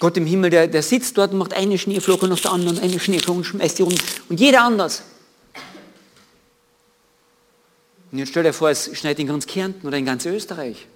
Gott 0.00 0.16
im 0.16 0.26
Himmel, 0.26 0.50
der, 0.50 0.66
der 0.66 0.82
sitzt 0.82 1.16
dort 1.16 1.30
und 1.30 1.38
macht 1.38 1.54
eine 1.54 1.78
Schneeflocke 1.78 2.26
nach 2.26 2.40
der 2.40 2.50
anderen, 2.50 2.80
eine 2.80 2.98
Schneeflocke 2.98 3.38
und 3.38 3.44
schmeißt 3.44 3.78
die 3.78 3.84
um. 3.84 3.94
Und 4.28 4.40
jeder 4.40 4.64
anders. 4.64 5.04
Und 8.10 8.18
jetzt 8.18 8.30
stell 8.30 8.42
dir 8.42 8.52
vor, 8.52 8.70
es 8.70 8.90
schneit 8.98 9.20
in 9.20 9.28
ganz 9.28 9.46
Kärnten 9.46 9.86
oder 9.86 9.98
in 9.98 10.04
ganz 10.04 10.26
Österreich. 10.26 10.88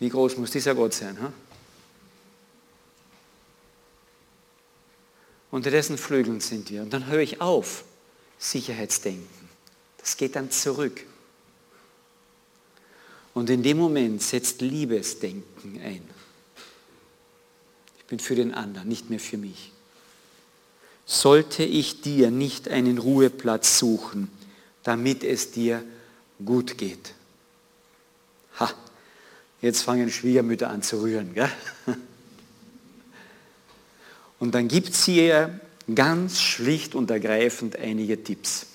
Wie 0.00 0.08
groß 0.08 0.36
muss 0.36 0.50
dieser 0.50 0.74
Gott 0.74 0.94
sein? 0.94 1.16
Ha? 1.22 1.32
Unter 5.52 5.70
dessen 5.70 5.96
Flügeln 5.96 6.40
sind 6.40 6.72
wir. 6.72 6.82
Und 6.82 6.92
dann 6.92 7.06
höre 7.06 7.20
ich 7.20 7.40
auf, 7.40 7.84
Sicherheitsdenken. 8.36 9.45
Das 10.06 10.16
geht 10.16 10.36
dann 10.36 10.52
zurück. 10.52 11.02
Und 13.34 13.50
in 13.50 13.64
dem 13.64 13.76
Moment 13.76 14.22
setzt 14.22 14.60
Liebesdenken 14.60 15.80
ein. 15.82 16.08
Ich 17.98 18.04
bin 18.04 18.20
für 18.20 18.36
den 18.36 18.54
anderen, 18.54 18.88
nicht 18.88 19.10
mehr 19.10 19.18
für 19.18 19.36
mich. 19.36 19.72
Sollte 21.06 21.64
ich 21.64 22.02
dir 22.02 22.30
nicht 22.30 22.68
einen 22.68 22.98
Ruheplatz 22.98 23.80
suchen, 23.80 24.30
damit 24.84 25.24
es 25.24 25.50
dir 25.50 25.82
gut 26.44 26.78
geht? 26.78 27.12
Ha, 28.60 28.72
jetzt 29.60 29.82
fangen 29.82 30.08
Schwiegermütter 30.08 30.70
an 30.70 30.84
zu 30.84 31.02
rühren. 31.02 31.34
Gell? 31.34 31.50
Und 34.38 34.54
dann 34.54 34.68
gibt 34.68 34.94
sie 34.94 35.26
ihr 35.26 35.60
ganz 35.92 36.40
schlicht 36.40 36.94
und 36.94 37.10
ergreifend 37.10 37.74
einige 37.74 38.22
Tipps. 38.22 38.66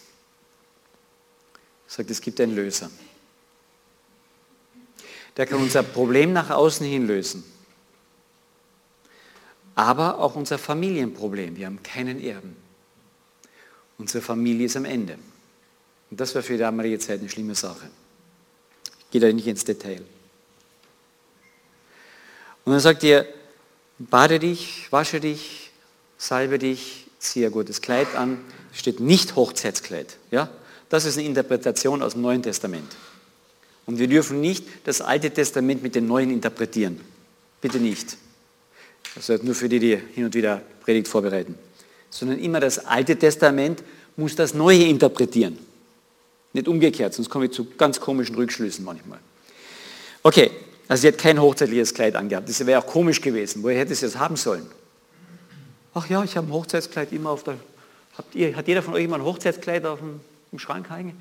Sagt, 1.91 2.09
es 2.09 2.21
gibt 2.21 2.39
einen 2.39 2.55
Löser. 2.55 2.89
Der 5.35 5.45
kann 5.45 5.59
unser 5.59 5.83
Problem 5.83 6.31
nach 6.31 6.49
außen 6.49 6.85
hin 6.85 7.05
lösen. 7.05 7.43
Aber 9.75 10.19
auch 10.19 10.35
unser 10.35 10.57
Familienproblem. 10.57 11.57
Wir 11.57 11.65
haben 11.65 11.83
keinen 11.83 12.23
Erben. 12.23 12.55
Unsere 13.97 14.23
Familie 14.23 14.67
ist 14.67 14.77
am 14.77 14.85
Ende. 14.85 15.17
Und 16.09 16.17
das 16.21 16.33
war 16.33 16.41
für 16.41 16.53
die 16.53 16.59
damalige 16.59 16.97
Zeit 16.97 17.19
eine 17.19 17.27
schlimme 17.27 17.55
Sache. 17.55 17.89
Ich 18.99 19.09
gehe 19.11 19.19
da 19.19 19.29
nicht 19.29 19.47
ins 19.47 19.65
Detail. 19.65 20.01
Und 22.63 22.71
dann 22.71 22.79
sagt 22.79 23.03
ihr, 23.03 23.27
bade 23.99 24.39
dich, 24.39 24.89
wasche 24.91 25.19
dich, 25.19 25.71
salbe 26.17 26.57
dich, 26.57 27.07
ziehe 27.19 27.47
ein 27.47 27.51
gutes 27.51 27.81
Kleid 27.81 28.15
an. 28.15 28.39
Steht 28.71 29.01
nicht 29.01 29.35
Hochzeitskleid. 29.35 30.17
Ja? 30.31 30.49
Das 30.91 31.05
ist 31.05 31.17
eine 31.17 31.25
Interpretation 31.25 32.03
aus 32.03 32.13
dem 32.13 32.21
Neuen 32.21 32.43
Testament. 32.43 32.97
Und 33.85 33.97
wir 33.97 34.07
dürfen 34.07 34.41
nicht 34.41 34.65
das 34.83 34.99
Alte 34.99 35.31
Testament 35.31 35.81
mit 35.81 35.95
dem 35.95 36.05
Neuen 36.05 36.29
interpretieren. 36.29 36.99
Bitte 37.61 37.79
nicht. 37.79 38.17
Das 39.15 39.29
ist 39.29 39.43
nur 39.43 39.55
für 39.55 39.69
die, 39.69 39.79
die 39.79 39.95
hin 39.95 40.25
und 40.25 40.35
wieder 40.35 40.61
Predigt 40.83 41.07
vorbereiten. 41.07 41.55
Sondern 42.09 42.39
immer 42.39 42.59
das 42.59 42.85
Alte 42.85 43.15
Testament 43.15 43.81
muss 44.17 44.35
das 44.35 44.53
Neue 44.53 44.83
interpretieren. 44.83 45.57
Nicht 46.51 46.67
umgekehrt, 46.67 47.13
sonst 47.13 47.29
komme 47.29 47.45
ich 47.45 47.51
zu 47.51 47.67
ganz 47.77 48.01
komischen 48.01 48.35
Rückschlüssen 48.35 48.83
manchmal. 48.83 49.19
Okay, 50.23 50.51
also 50.89 51.01
sie 51.01 51.07
hat 51.07 51.17
kein 51.17 51.39
hochzeitliches 51.39 51.93
Kleid 51.93 52.17
angehabt. 52.17 52.49
Das 52.49 52.65
wäre 52.65 52.79
auch 52.79 52.85
komisch 52.85 53.21
gewesen. 53.21 53.63
Woher 53.63 53.79
hätte 53.79 53.95
sie 53.95 54.05
das 54.05 54.17
haben 54.17 54.35
sollen? 54.35 54.65
Ach 55.93 56.09
ja, 56.09 56.21
ich 56.25 56.35
habe 56.35 56.47
ein 56.47 56.53
Hochzeitskleid 56.53 57.13
immer 57.13 57.29
auf 57.29 57.45
der... 57.45 57.55
Habt 58.17 58.35
ihr, 58.35 58.53
hat 58.57 58.67
jeder 58.67 58.83
von 58.83 58.93
euch 58.93 59.05
immer 59.05 59.15
ein 59.15 59.23
Hochzeitskleid 59.23 59.85
auf 59.85 59.99
dem, 59.99 60.19
im 60.51 60.59
Schrank 60.59 60.89
hängen? 60.89 61.17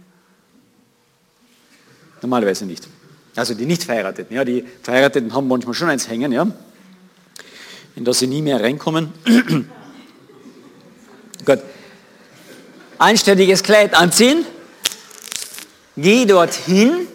Normalerweise 2.22 2.66
nicht. 2.66 2.86
Also 3.36 3.54
die 3.54 3.66
nicht 3.66 3.84
Verheirateten. 3.84 4.34
Ja, 4.36 4.44
die 4.44 4.64
Verheirateten 4.82 5.32
haben 5.32 5.48
manchmal 5.48 5.74
schon 5.74 5.88
eins 5.88 6.08
hängen, 6.08 6.32
ja, 6.32 6.46
in 7.96 8.04
das 8.04 8.18
sie 8.18 8.26
nie 8.26 8.42
mehr 8.42 8.60
reinkommen. 8.60 9.12
Gut. 11.44 11.60
Anständiges 12.98 13.62
Kleid 13.62 13.94
anziehen. 13.94 14.44
Geh 15.96 16.26
dorthin 16.26 17.08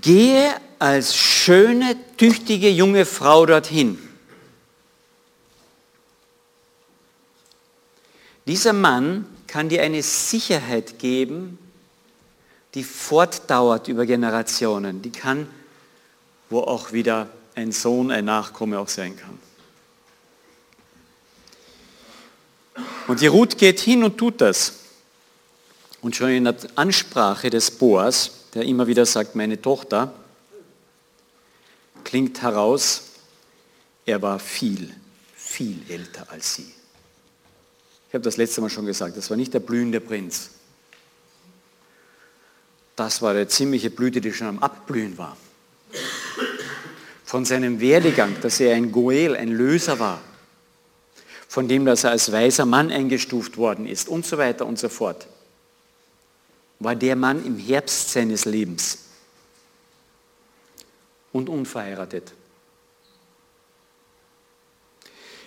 Gehe 0.00 0.54
als 0.78 1.16
schöne, 1.16 1.96
tüchtige 2.16 2.70
junge 2.70 3.04
Frau 3.04 3.44
dorthin. 3.44 3.98
Dieser 8.46 8.72
Mann 8.72 9.26
kann 9.46 9.68
dir 9.68 9.82
eine 9.82 10.02
Sicherheit 10.02 10.98
geben, 10.98 11.58
die 12.74 12.84
fortdauert 12.84 13.88
über 13.88 14.06
Generationen. 14.06 15.02
Die 15.02 15.10
kann, 15.10 15.48
wo 16.48 16.60
auch 16.60 16.92
wieder 16.92 17.28
ein 17.54 17.72
Sohn, 17.72 18.10
ein 18.10 18.24
Nachkomme 18.24 18.78
auch 18.78 18.88
sein 18.88 19.16
kann. 19.16 19.38
Und 23.08 23.20
die 23.20 23.26
Ruth 23.26 23.58
geht 23.58 23.80
hin 23.80 24.04
und 24.04 24.18
tut 24.18 24.40
das. 24.40 24.74
Und 26.00 26.16
schon 26.16 26.30
in 26.30 26.44
der 26.44 26.56
Ansprache 26.76 27.50
des 27.50 27.70
Boas 27.72 28.40
der 28.54 28.64
immer 28.64 28.86
wieder 28.86 29.06
sagt, 29.06 29.36
meine 29.36 29.60
Tochter, 29.60 30.12
klingt 32.04 32.42
heraus, 32.42 33.02
er 34.04 34.20
war 34.22 34.38
viel, 34.38 34.94
viel 35.36 35.82
älter 35.88 36.26
als 36.30 36.56
sie. 36.56 36.72
Ich 38.10 38.14
habe 38.14 38.24
das 38.24 38.36
letzte 38.36 38.60
Mal 38.60 38.70
schon 38.70 38.86
gesagt, 38.86 39.16
das 39.16 39.30
war 39.30 39.36
nicht 39.36 39.54
der 39.54 39.60
blühende 39.60 40.00
Prinz. 40.00 40.50
Das 42.96 43.22
war 43.22 43.34
der 43.34 43.48
ziemliche 43.48 43.88
Blüte, 43.88 44.20
die 44.20 44.32
schon 44.32 44.48
am 44.48 44.58
Abblühen 44.58 45.16
war. 45.16 45.36
Von 47.24 47.44
seinem 47.44 47.78
Werdegang, 47.78 48.34
dass 48.42 48.58
er 48.58 48.74
ein 48.74 48.90
Goel, 48.90 49.36
ein 49.36 49.52
Löser 49.52 50.00
war. 50.00 50.20
Von 51.46 51.68
dem, 51.68 51.84
dass 51.84 52.02
er 52.02 52.10
als 52.10 52.32
weiser 52.32 52.66
Mann 52.66 52.90
eingestuft 52.90 53.56
worden 53.56 53.86
ist 53.86 54.08
und 54.08 54.26
so 54.26 54.38
weiter 54.38 54.66
und 54.66 54.76
so 54.76 54.88
fort 54.88 55.28
war 56.80 56.96
der 56.96 57.14
Mann 57.14 57.44
im 57.44 57.58
Herbst 57.58 58.10
seines 58.10 58.44
Lebens 58.44 59.04
und 61.30 61.48
unverheiratet. 61.48 62.32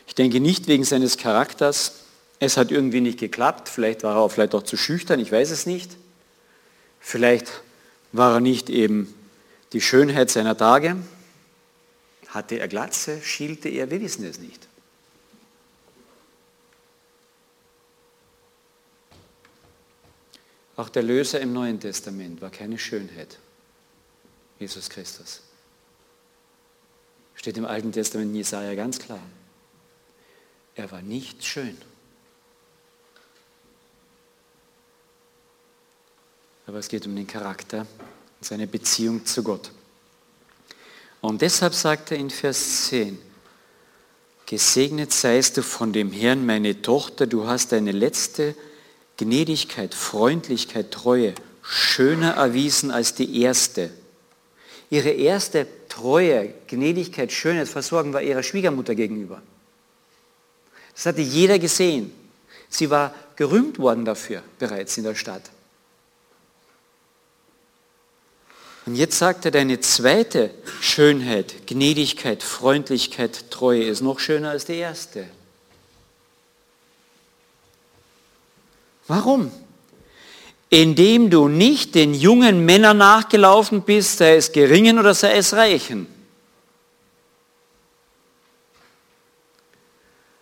Ich 0.07 0.15
denke 0.15 0.39
nicht 0.39 0.67
wegen 0.67 0.85
seines 0.85 1.17
Charakters. 1.17 2.02
Es 2.43 2.57
hat 2.57 2.71
irgendwie 2.71 2.99
nicht 2.99 3.19
geklappt. 3.19 3.69
Vielleicht 3.69 4.03
war 4.03 4.15
er 4.15 4.19
auch, 4.19 4.29
vielleicht 4.29 4.53
auch 4.53 4.63
zu 4.63 4.75
schüchtern, 4.75 5.17
ich 5.21 5.31
weiß 5.31 5.49
es 5.49 5.65
nicht. 5.65 5.95
Vielleicht 6.99 7.61
war 8.11 8.33
er 8.33 8.39
nicht 8.41 8.69
eben 8.69 9.13
die 9.71 9.79
Schönheit 9.79 10.29
seiner 10.29 10.57
Tage. 10.57 10.97
Hatte 12.27 12.59
er 12.59 12.67
Glatze, 12.67 13.21
schielte 13.21 13.69
er, 13.69 13.89
wir 13.91 14.01
wissen 14.01 14.25
es 14.25 14.39
nicht. 14.39 14.67
Auch 20.75 20.89
der 20.89 21.03
Löser 21.03 21.39
im 21.39 21.53
Neuen 21.53 21.79
Testament 21.79 22.41
war 22.41 22.49
keine 22.49 22.77
Schönheit. 22.77 23.39
Jesus 24.59 24.89
Christus. 24.89 25.43
Steht 27.35 27.55
im 27.55 27.65
Alten 27.65 27.93
Testament 27.93 28.35
Jesaja 28.35 28.75
ganz 28.75 28.99
klar. 28.99 29.23
Er 30.75 30.91
war 30.91 31.01
nicht 31.01 31.45
schön. 31.45 31.77
Aber 36.65 36.79
es 36.79 36.87
geht 36.87 37.05
um 37.05 37.15
den 37.15 37.27
Charakter 37.27 37.79
und 37.79 38.45
seine 38.45 38.67
Beziehung 38.67 39.25
zu 39.25 39.43
Gott. 39.43 39.71
Und 41.21 41.41
deshalb 41.41 41.73
sagt 41.73 42.11
er 42.11 42.17
in 42.17 42.29
Vers 42.29 42.87
10, 42.87 43.17
Gesegnet 44.45 45.13
seist 45.13 45.57
du 45.57 45.63
von 45.63 45.93
dem 45.93 46.11
Herrn, 46.11 46.45
meine 46.45 46.81
Tochter, 46.81 47.27
du 47.27 47.47
hast 47.47 47.71
deine 47.71 47.91
letzte 47.91 48.55
Gnädigkeit, 49.17 49.93
Freundlichkeit, 49.93 50.91
Treue 50.91 51.33
schöner 51.63 52.33
erwiesen 52.33 52.91
als 52.91 53.15
die 53.15 53.41
erste. 53.41 53.89
Ihre 54.89 55.09
erste 55.09 55.65
Treue, 55.87 56.53
Gnädigkeit, 56.67 57.31
Schönheit, 57.31 57.67
Versorgen 57.69 58.13
war 58.13 58.21
ihrer 58.21 58.43
Schwiegermutter 58.43 58.95
gegenüber. 58.95 59.41
Das 60.93 61.05
hatte 61.05 61.21
jeder 61.21 61.57
gesehen. 61.57 62.11
Sie 62.69 62.89
war 62.89 63.15
gerühmt 63.35 63.79
worden 63.79 64.05
dafür 64.05 64.43
bereits 64.59 64.97
in 64.97 65.03
der 65.05 65.15
Stadt. 65.15 65.49
Und 68.85 68.95
jetzt 68.95 69.17
sagt 69.17 69.45
er, 69.45 69.51
deine 69.51 69.79
zweite 69.79 70.51
Schönheit, 70.81 71.67
Gnädigkeit, 71.67 72.43
Freundlichkeit, 72.43 73.49
Treue 73.49 73.83
ist 73.83 74.01
noch 74.01 74.19
schöner 74.19 74.49
als 74.49 74.65
die 74.65 74.75
erste. 74.75 75.25
Warum? 79.07 79.51
Indem 80.69 81.29
du 81.29 81.47
nicht 81.47 81.95
den 81.95 82.13
jungen 82.13 82.65
Männern 82.65 82.97
nachgelaufen 82.97 83.83
bist, 83.83 84.17
sei 84.17 84.35
es 84.35 84.51
geringen 84.51 84.99
oder 84.99 85.13
sei 85.13 85.37
es 85.37 85.53
reichen, 85.53 86.07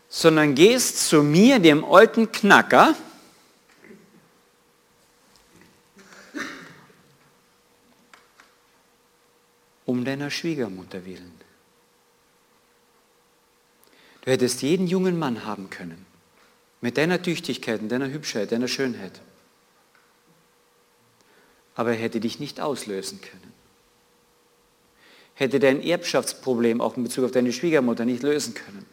sondern 0.10 0.56
gehst 0.56 1.08
zu 1.08 1.22
mir, 1.22 1.60
dem 1.60 1.86
alten 1.86 2.32
Knacker, 2.32 2.96
um 9.92 10.06
deiner 10.06 10.32
Schwiegermutter 10.32 11.06
willen. 11.06 11.34
Du 14.22 14.32
hättest 14.32 14.62
jeden 14.62 14.88
jungen 14.88 15.20
Mann 15.20 15.46
haben 15.46 15.70
können 15.70 16.06
Mit 16.80 16.98
deiner 16.98 17.22
Tüchtigkeit, 17.22 17.82
deiner 17.92 18.10
Hübschheit, 18.10 18.54
deiner 18.54 18.70
Schönheit. 18.70 19.20
Aber 21.76 21.92
er 21.92 21.98
hätte 21.98 22.22
dich 22.22 22.40
nicht 22.40 22.62
auslösen 22.62 23.20
können. 23.20 23.54
Hätte 25.34 25.60
dein 25.60 25.84
Erbschaftsproblem 25.84 26.80
auch 26.80 26.96
in 26.96 27.04
Bezug 27.04 27.26
auf 27.26 27.32
deine 27.32 27.52
Schwiegermutter 27.52 28.06
nicht 28.06 28.24
lösen 28.24 28.54
können. 28.54 28.86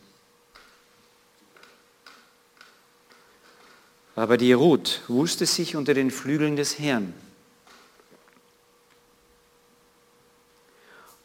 Aber 4.17 4.37
die 4.37 4.53
Ruth 4.53 5.03
wusste 5.07 5.47
sich 5.47 5.77
unter 5.77 5.95
den 5.95 6.11
Flügeln 6.11 6.57
des 6.57 6.81
Herrn 6.81 7.15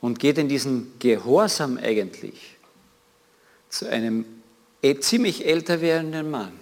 und 0.03 0.19
geht 0.19 0.37
in 0.37 0.49
diesen 0.49 0.99
Gehorsam 0.99 1.77
eigentlich 1.77 2.57
zu 3.69 3.89
einem 3.89 4.25
eh 4.81 4.99
ziemlich 4.99 5.45
älter 5.45 5.79
werdenden 5.79 6.29
Mann. 6.29 6.59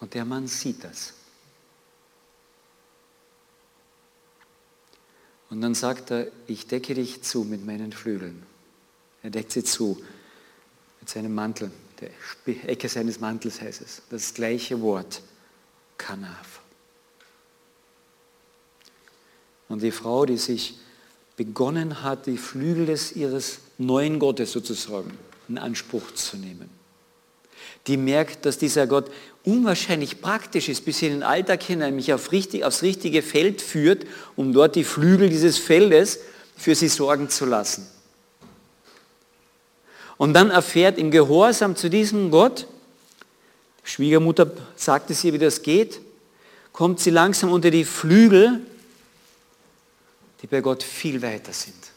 Und 0.00 0.12
der 0.12 0.26
Mann 0.26 0.48
sieht 0.48 0.84
das. 0.84 1.14
Und 5.48 5.62
dann 5.62 5.74
sagt 5.74 6.10
er, 6.10 6.26
ich 6.46 6.66
decke 6.66 6.92
dich 6.92 7.22
zu 7.22 7.44
mit 7.44 7.64
meinen 7.64 7.90
Flügeln. 7.90 8.44
Er 9.22 9.30
deckt 9.30 9.52
sie 9.52 9.64
zu 9.64 10.04
mit 11.00 11.08
seinem 11.08 11.34
Mantel, 11.34 11.70
der 12.02 12.10
Ecke 12.68 12.90
seines 12.90 13.18
Mantels 13.18 13.62
heißt 13.62 13.80
es. 13.80 14.02
Das 14.10 14.34
gleiche 14.34 14.82
Wort, 14.82 15.22
Kanaf. 15.96 16.63
Und 19.68 19.82
die 19.82 19.90
Frau, 19.90 20.26
die 20.26 20.36
sich 20.36 20.74
begonnen 21.36 22.02
hat, 22.02 22.26
die 22.26 22.36
Flügel 22.36 22.86
des 22.86 23.12
ihres 23.12 23.58
neuen 23.78 24.18
Gottes 24.18 24.52
sozusagen 24.52 25.16
in 25.48 25.58
Anspruch 25.58 26.12
zu 26.14 26.36
nehmen. 26.36 26.70
Die 27.86 27.96
merkt, 27.96 28.46
dass 28.46 28.58
dieser 28.58 28.86
Gott 28.86 29.10
unwahrscheinlich 29.44 30.20
praktisch 30.20 30.68
ist, 30.68 30.84
bis 30.84 31.02
in 31.02 31.10
den 31.10 31.22
Alltag 31.22 31.62
hinein 31.62 31.96
mich 31.96 32.12
auf 32.12 32.32
richtig, 32.32 32.64
aufs 32.64 32.82
richtige 32.82 33.22
Feld 33.22 33.60
führt, 33.60 34.06
um 34.36 34.52
dort 34.52 34.76
die 34.76 34.84
Flügel 34.84 35.28
dieses 35.28 35.58
Feldes 35.58 36.20
für 36.56 36.74
sie 36.74 36.88
sorgen 36.88 37.28
zu 37.28 37.44
lassen 37.44 37.86
und 40.16 40.34
dann 40.34 40.50
erfährt 40.50 40.98
im 40.98 41.10
Gehorsam 41.10 41.76
zu 41.76 41.90
diesem 41.90 42.30
Gott, 42.30 42.66
Schwiegermutter 43.82 44.50
sagt 44.76 45.10
es 45.10 45.22
ihr, 45.24 45.32
wie 45.32 45.38
das 45.38 45.62
geht, 45.62 46.00
kommt 46.72 47.00
sie 47.00 47.10
langsam 47.10 47.52
unter 47.52 47.70
die 47.70 47.84
Flügel, 47.84 48.60
die 50.44 50.46
bei 50.46 50.60
Gott 50.60 50.82
viel 50.82 51.22
weiter 51.22 51.54
sind. 51.54 51.90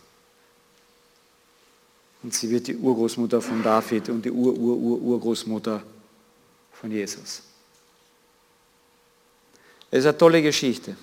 Und 2.24 2.34
sie 2.34 2.50
wird 2.50 2.68
die 2.68 2.78
Urgroßmutter 2.78 3.42
von 3.42 3.62
David 3.62 4.08
und 4.08 4.24
die 4.24 4.32
Ur-Ur-Ur-Urgroßmutter 4.32 5.84
von 6.72 6.90
Jesus. 6.90 7.42
Es 9.92 10.00
ist 10.00 10.06
eine 10.06 10.18
tolle 10.18 10.42
Geschichte. 10.42 10.96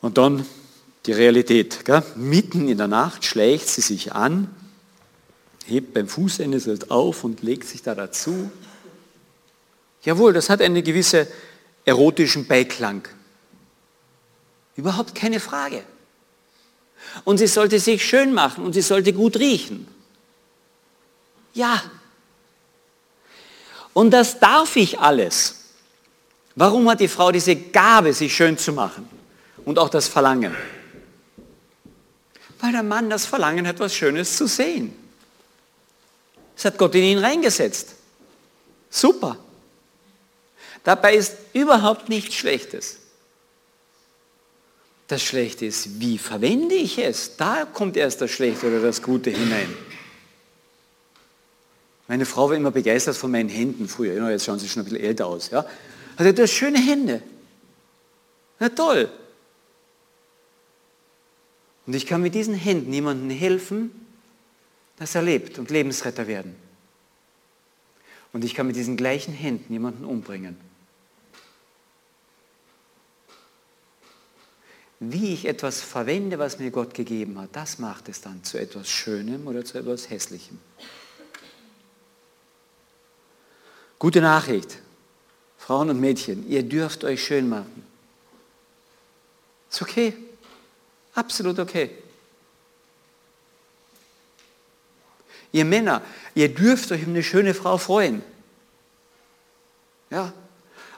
Und 0.00 0.16
dann 0.16 0.46
die 1.06 1.12
Realität. 1.12 1.84
Gell? 1.84 2.04
Mitten 2.14 2.68
in 2.68 2.78
der 2.78 2.86
Nacht 2.86 3.24
schleicht 3.24 3.68
sie 3.68 3.80
sich 3.80 4.12
an, 4.12 4.48
hebt 5.66 5.92
beim 5.92 6.06
Fußende 6.06 6.60
selbst 6.60 6.88
auf 6.88 7.24
und 7.24 7.42
legt 7.42 7.66
sich 7.66 7.82
da 7.82 7.96
dazu. 7.96 8.48
Jawohl, 10.02 10.32
das 10.32 10.48
hat 10.48 10.62
einen 10.62 10.84
gewissen 10.84 11.26
erotischen 11.84 12.46
Beiklang. 12.46 13.08
Überhaupt 14.76 15.14
keine 15.14 15.40
Frage. 15.40 15.84
Und 17.24 17.38
sie 17.38 17.46
sollte 17.46 17.78
sich 17.78 18.04
schön 18.04 18.32
machen 18.32 18.64
und 18.64 18.72
sie 18.72 18.80
sollte 18.80 19.12
gut 19.12 19.36
riechen. 19.36 19.86
Ja. 21.52 21.82
Und 23.92 24.10
das 24.10 24.38
darf 24.38 24.76
ich 24.76 24.98
alles. 24.98 25.56
Warum 26.54 26.88
hat 26.88 27.00
die 27.00 27.08
Frau 27.08 27.32
diese 27.32 27.56
Gabe, 27.56 28.12
sich 28.12 28.34
schön 28.34 28.56
zu 28.56 28.72
machen? 28.72 29.08
Und 29.64 29.78
auch 29.78 29.88
das 29.88 30.08
Verlangen. 30.08 30.56
Weil 32.60 32.72
der 32.72 32.82
Mann 32.82 33.10
das 33.10 33.26
Verlangen 33.26 33.66
hat, 33.66 33.78
was 33.80 33.94
Schönes 33.94 34.36
zu 34.36 34.46
sehen. 34.46 34.96
Das 36.56 36.66
hat 36.66 36.78
Gott 36.78 36.94
in 36.94 37.02
ihn 37.02 37.18
reingesetzt. 37.18 37.94
Super. 38.90 39.36
Dabei 40.84 41.14
ist 41.14 41.36
überhaupt 41.52 42.08
nichts 42.08 42.34
Schlechtes. 42.34 42.98
Das 45.08 45.22
Schlechte 45.22 45.66
ist, 45.66 46.00
wie 46.00 46.16
verwende 46.18 46.74
ich 46.74 46.98
es? 46.98 47.36
Da 47.36 47.66
kommt 47.66 47.96
erst 47.96 48.20
das 48.20 48.30
Schlechte 48.30 48.66
oder 48.68 48.80
das 48.80 49.02
Gute 49.02 49.30
hinein. 49.30 49.68
Meine 52.08 52.26
Frau 52.26 52.48
war 52.48 52.56
immer 52.56 52.70
begeistert 52.70 53.16
von 53.16 53.30
meinen 53.30 53.48
Händen 53.48 53.88
früher. 53.88 54.30
Jetzt 54.30 54.44
schauen 54.44 54.58
sie 54.58 54.68
schon 54.68 54.82
ein 54.82 54.84
bisschen 54.84 55.00
älter 55.00 55.26
aus. 55.26 55.50
Ja? 55.50 55.64
Also 56.16 56.32
du 56.32 56.42
hast 56.42 56.52
schöne 56.52 56.78
Hände. 56.78 57.22
Na 58.58 58.68
toll. 58.68 59.10
Und 61.86 61.94
ich 61.94 62.06
kann 62.06 62.22
mit 62.22 62.34
diesen 62.34 62.54
Händen 62.54 62.92
jemandem 62.92 63.30
helfen, 63.30 63.90
dass 64.98 65.14
er 65.14 65.22
lebt 65.22 65.58
und 65.58 65.70
Lebensretter 65.70 66.26
werden. 66.26 66.54
Und 68.32 68.44
ich 68.44 68.54
kann 68.54 68.66
mit 68.66 68.76
diesen 68.76 68.96
gleichen 68.96 69.34
Händen 69.34 69.72
jemanden 69.72 70.04
umbringen. 70.04 70.56
Wie 75.04 75.34
ich 75.34 75.46
etwas 75.46 75.80
verwende, 75.80 76.38
was 76.38 76.60
mir 76.60 76.70
Gott 76.70 76.94
gegeben 76.94 77.36
hat, 77.40 77.48
das 77.54 77.80
macht 77.80 78.08
es 78.08 78.20
dann 78.20 78.44
zu 78.44 78.56
etwas 78.56 78.88
Schönem 78.88 79.48
oder 79.48 79.64
zu 79.64 79.76
etwas 79.76 80.08
Hässlichem. 80.08 80.60
Gute 83.98 84.20
Nachricht, 84.20 84.78
Frauen 85.58 85.90
und 85.90 85.98
Mädchen, 85.98 86.48
ihr 86.48 86.62
dürft 86.62 87.02
euch 87.02 87.24
schön 87.24 87.48
machen. 87.48 87.84
Ist 89.68 89.82
okay. 89.82 90.14
Absolut 91.14 91.58
okay. 91.58 91.90
Ihr 95.50 95.64
Männer, 95.64 96.00
ihr 96.36 96.54
dürft 96.54 96.92
euch 96.92 97.02
um 97.02 97.10
eine 97.10 97.24
schöne 97.24 97.54
Frau 97.54 97.76
freuen. 97.76 98.22
Ja? 100.10 100.32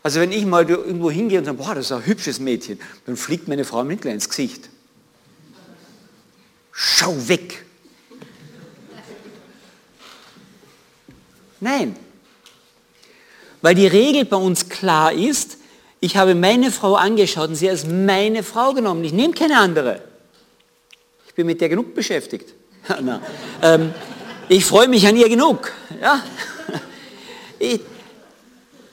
Also 0.05 0.21
wenn 0.21 0.33
ich 0.33 0.45
mal 0.45 0.69
irgendwo 0.69 1.11
hingehe 1.11 1.39
und 1.39 1.47
sage, 1.47 1.57
boah, 1.57 1.75
das 1.75 1.87
ist 1.87 1.93
ein 1.93 2.05
hübsches 2.05 2.39
Mädchen, 2.39 2.79
dann 3.07 3.17
fliegt 3.17 3.49
meine 3.49 3.65
Frau 3.65 3.83
mit 3.85 4.05
ins 4.05 4.29
Gesicht. 4.29 4.69
Schau 6.73 7.17
weg. 7.27 7.65
Nein. 11.59 11.97
Weil 13.63 13.75
die 13.75 13.87
Regel 13.87 14.27
bei 14.27 14.37
uns 14.37 14.69
klar 14.69 15.11
ist, 15.11 15.57
ich 16.01 16.19
habe 16.19 16.35
meine 16.35 16.71
Frau 16.71 16.97
angeschaut 16.97 17.49
und 17.49 17.55
sie 17.55 17.71
als 17.71 17.87
meine 17.87 18.43
Frau 18.43 18.75
genommen. 18.75 19.03
Ich 19.05 19.15
nehme 19.15 19.33
keine 19.33 19.59
andere. 19.59 20.03
Ich 21.27 21.35
bin 21.35 21.47
mit 21.47 21.63
der 21.63 21.71
genug 21.71 21.95
beschäftigt. 21.95 22.53
ähm, 23.63 23.95
ich 24.51 24.67
freue 24.67 24.89
mich 24.89 25.07
an 25.07 25.17
ihr 25.17 25.31
genug. 25.31 25.73
Ja? 25.99 26.23
Ich, 27.61 27.81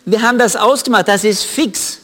wir 0.05 0.21
haben 0.21 0.37
das 0.37 0.55
ausgemacht, 0.55 1.07
das 1.07 1.23
ist 1.23 1.43
fix. 1.43 1.99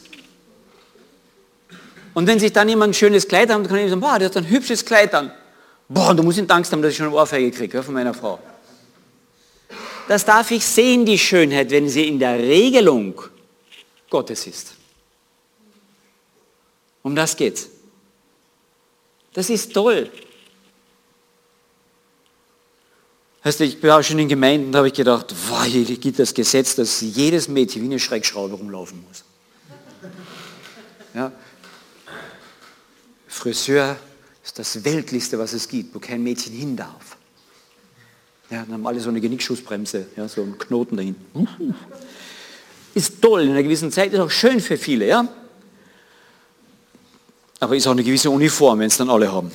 Und 2.14 2.26
wenn 2.26 2.38
sich 2.38 2.52
dann 2.52 2.68
jemand 2.68 2.90
ein 2.90 2.94
schönes 2.94 3.28
Kleid 3.28 3.48
hat, 3.48 3.56
dann 3.56 3.66
kann 3.68 3.78
ich 3.78 3.90
sagen, 3.90 4.00
boah, 4.00 4.18
der 4.18 4.28
hat 4.28 4.36
ein 4.36 4.48
hübsches 4.48 4.84
Kleid 4.84 5.14
an. 5.14 5.32
Boah, 5.88 6.14
du 6.14 6.22
musst 6.22 6.38
ihn 6.38 6.50
Angst 6.50 6.72
haben, 6.72 6.82
dass 6.82 6.92
ich 6.92 6.96
schon 6.96 7.06
eine 7.06 7.14
Ohrfeige 7.14 7.50
kriege 7.50 7.82
von 7.82 7.94
meiner 7.94 8.12
Frau. 8.12 8.38
Das 10.06 10.24
darf 10.24 10.50
ich 10.50 10.64
sehen, 10.64 11.04
die 11.04 11.18
Schönheit, 11.18 11.70
wenn 11.70 11.88
sie 11.88 12.08
in 12.08 12.18
der 12.18 12.38
Regelung 12.38 13.20
Gottes 14.10 14.46
ist. 14.46 14.74
Um 17.02 17.14
das 17.14 17.36
geht's. 17.36 17.68
Das 19.32 19.50
ist 19.50 19.72
toll. 19.72 20.10
Heißt, 23.48 23.62
ich 23.62 23.82
war 23.82 24.02
schon 24.02 24.18
in 24.18 24.28
Gemeinden, 24.28 24.72
da 24.72 24.80
habe 24.80 24.88
ich 24.88 24.92
gedacht, 24.92 25.34
wow, 25.48 25.64
hier 25.64 25.82
gibt 25.96 26.18
das 26.18 26.34
Gesetz, 26.34 26.74
dass 26.74 27.00
jedes 27.00 27.48
Mädchen 27.48 27.80
wie 27.80 27.86
eine 27.86 27.98
Schreckschraube 27.98 28.54
rumlaufen 28.54 29.02
muss. 29.08 29.24
Ja. 31.14 31.32
Friseur 33.26 33.96
ist 34.44 34.58
das 34.58 34.84
Weltlichste, 34.84 35.38
was 35.38 35.54
es 35.54 35.66
gibt, 35.66 35.94
wo 35.94 35.98
kein 35.98 36.22
Mädchen 36.22 36.52
hin 36.52 36.76
darf. 36.76 37.16
Ja, 38.50 38.64
dann 38.64 38.74
haben 38.74 38.86
alle 38.86 39.00
so 39.00 39.08
eine 39.08 39.22
Genickschussbremse, 39.22 40.08
ja, 40.14 40.28
so 40.28 40.42
einen 40.42 40.58
Knoten 40.58 40.98
dahin. 40.98 41.16
Ist 42.92 43.22
toll, 43.22 43.44
in 43.44 43.52
einer 43.52 43.62
gewissen 43.62 43.90
Zeit 43.90 44.12
ist 44.12 44.20
auch 44.20 44.30
schön 44.30 44.60
für 44.60 44.76
viele, 44.76 45.06
ja. 45.06 45.26
Aber 47.60 47.74
ist 47.74 47.86
auch 47.86 47.92
eine 47.92 48.04
gewisse 48.04 48.28
Uniform, 48.28 48.80
wenn 48.80 48.88
es 48.88 48.98
dann 48.98 49.08
alle 49.08 49.32
haben. 49.32 49.50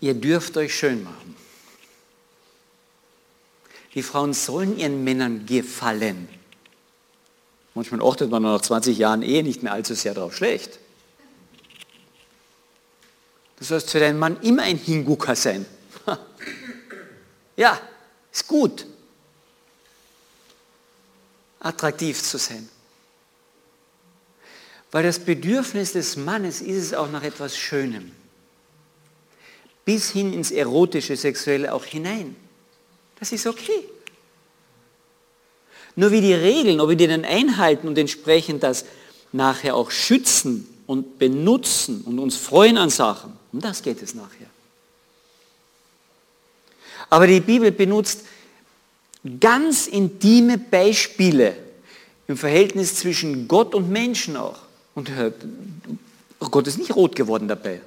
Ihr 0.00 0.14
dürft 0.14 0.56
euch 0.56 0.76
schön 0.76 1.04
machen. 1.04 1.37
Die 3.98 4.04
Frauen 4.04 4.32
sollen 4.32 4.78
ihren 4.78 5.02
Männern 5.02 5.44
gefallen. 5.44 6.28
Manchmal 7.74 8.00
achtet 8.00 8.30
man 8.30 8.44
nach 8.44 8.60
20 8.60 8.96
Jahren 8.96 9.22
Ehe 9.22 9.42
nicht 9.42 9.64
mehr 9.64 9.72
allzu 9.72 9.92
sehr 9.96 10.14
darauf 10.14 10.36
schlecht. 10.36 10.78
Du 13.58 13.64
sollst 13.64 13.90
für 13.90 13.98
deinen 13.98 14.20
Mann 14.20 14.40
immer 14.42 14.62
ein 14.62 14.76
Hingucker 14.76 15.34
sein. 15.34 15.66
Ja, 17.56 17.80
ist 18.30 18.46
gut, 18.46 18.86
attraktiv 21.58 22.22
zu 22.22 22.38
sein. 22.38 22.68
Weil 24.92 25.02
das 25.02 25.18
Bedürfnis 25.18 25.94
des 25.94 26.14
Mannes 26.14 26.60
ist 26.60 26.84
es 26.84 26.94
auch 26.94 27.10
nach 27.10 27.24
etwas 27.24 27.58
Schönem. 27.58 28.12
Bis 29.84 30.10
hin 30.10 30.32
ins 30.32 30.52
erotische, 30.52 31.16
sexuelle 31.16 31.74
auch 31.74 31.84
hinein. 31.84 32.36
Das 33.18 33.32
ist 33.32 33.46
okay. 33.46 33.84
Nur 35.96 36.12
wie 36.12 36.20
die 36.20 36.34
Regeln, 36.34 36.80
ob 36.80 36.90
wir 36.90 36.96
die 36.96 37.08
dann 37.08 37.24
einhalten 37.24 37.88
und 37.88 37.98
entsprechend 37.98 38.62
das 38.62 38.84
nachher 39.32 39.74
auch 39.74 39.90
schützen 39.90 40.68
und 40.86 41.18
benutzen 41.18 42.02
und 42.02 42.18
uns 42.18 42.36
freuen 42.36 42.78
an 42.78 42.90
Sachen, 42.90 43.32
um 43.52 43.60
das 43.60 43.82
geht 43.82 44.00
es 44.00 44.14
nachher. 44.14 44.46
Aber 47.10 47.26
die 47.26 47.40
Bibel 47.40 47.72
benutzt 47.72 48.20
ganz 49.40 49.86
intime 49.86 50.58
Beispiele 50.58 51.56
im 52.28 52.36
Verhältnis 52.36 52.94
zwischen 52.94 53.48
Gott 53.48 53.74
und 53.74 53.90
Menschen 53.90 54.36
auch. 54.36 54.60
Und 54.94 55.10
Gott 56.38 56.66
ist 56.66 56.78
nicht 56.78 56.94
rot 56.94 57.16
geworden 57.16 57.48
dabei. 57.48 57.80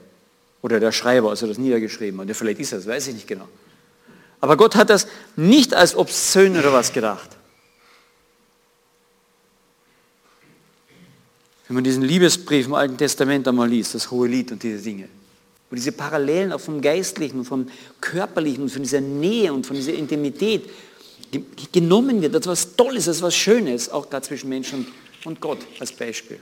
Oder 0.61 0.79
der 0.79 0.91
Schreiber, 0.91 1.29
also 1.29 1.47
das 1.47 1.57
niedergeschrieben 1.57 2.19
hat. 2.19 2.35
Vielleicht 2.35 2.59
ist 2.59 2.71
er 2.71 2.79
das, 2.79 2.87
weiß 2.87 3.07
ich 3.07 3.13
nicht 3.15 3.27
genau. 3.27 3.47
Aber 4.41 4.57
Gott 4.57 4.75
hat 4.75 4.89
das 4.89 5.07
nicht 5.35 5.73
als 5.73 5.95
obszön 5.95 6.57
oder 6.57 6.73
was 6.73 6.91
gedacht. 6.91 7.29
Wenn 11.67 11.75
man 11.75 11.83
diesen 11.83 12.03
Liebesbrief 12.03 12.65
im 12.65 12.73
Alten 12.73 12.97
Testament 12.97 13.47
einmal 13.47 13.69
liest, 13.69 13.95
das 13.95 14.11
hohe 14.11 14.27
Lied 14.27 14.51
und 14.51 14.61
diese 14.61 14.83
Dinge, 14.83 15.07
wo 15.69 15.75
diese 15.75 15.93
Parallelen 15.93 16.51
auch 16.51 16.59
vom 16.59 16.81
Geistlichen, 16.81 17.45
vom 17.45 17.69
Körperlichen, 18.01 18.67
von 18.67 18.81
dieser 18.81 18.99
Nähe 18.99 19.53
und 19.53 19.65
von 19.65 19.75
dieser 19.77 19.93
Intimität 19.93 20.69
genommen 21.71 22.21
wird, 22.21 22.35
etwas 22.35 22.75
Tolles, 22.75 23.07
etwas 23.07 23.35
Schönes, 23.35 23.89
auch 23.89 24.05
da 24.07 24.21
zwischen 24.21 24.49
Mensch 24.49 24.73
und, 24.73 24.87
und 25.23 25.39
Gott 25.39 25.59
als 25.79 25.93
Beispiel 25.93 26.41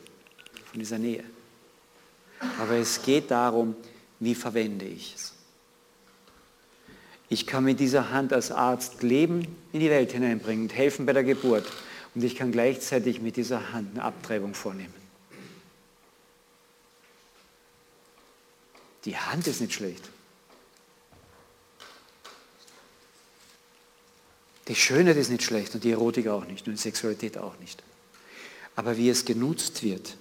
von 0.72 0.80
dieser 0.80 0.98
Nähe. 0.98 1.24
Aber 2.60 2.78
es 2.78 3.02
geht 3.02 3.30
darum, 3.30 3.76
wie 4.20 4.34
verwende 4.34 4.86
ich 4.86 5.14
es. 5.16 5.39
Ich 7.30 7.46
kann 7.46 7.64
mit 7.64 7.80
dieser 7.80 8.10
Hand 8.10 8.34
als 8.34 8.52
Arzt 8.52 9.04
Leben 9.04 9.48
in 9.72 9.80
die 9.80 9.90
Welt 9.90 10.12
hineinbringen 10.12 10.66
und 10.66 10.76
helfen 10.76 11.06
bei 11.06 11.14
der 11.14 11.24
Geburt. 11.24 11.66
Und 12.16 12.24
ich 12.24 12.36
kann 12.36 12.52
gleichzeitig 12.52 13.22
mit 13.22 13.38
dieser 13.38 13.72
Hand 13.72 13.92
eine 13.94 14.04
Abtreibung 14.04 14.56
vornehmen. 14.56 14.94
Die 19.06 19.16
Hand 19.16 19.46
ist 19.48 19.62
nicht 19.62 19.74
schlecht. 19.74 20.10
Die 24.68 24.76
Schönheit 24.76 25.18
ist 25.18 25.30
nicht 25.30 25.44
schlecht 25.44 25.74
und 25.74 25.84
die 25.84 25.92
Erotik 25.92 26.28
auch 26.28 26.46
nicht 26.46 26.68
und 26.68 26.74
die 26.74 26.82
Sexualität 26.82 27.38
auch 27.38 27.58
nicht. 27.60 27.82
Aber 28.76 28.98
wie 28.98 29.10
es 29.10 29.26
genutzt 29.26 29.84
wird, 29.84 30.16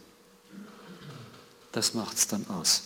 das 1.72 1.94
macht 1.94 2.16
es 2.16 2.28
dann 2.28 2.46
aus. 2.48 2.84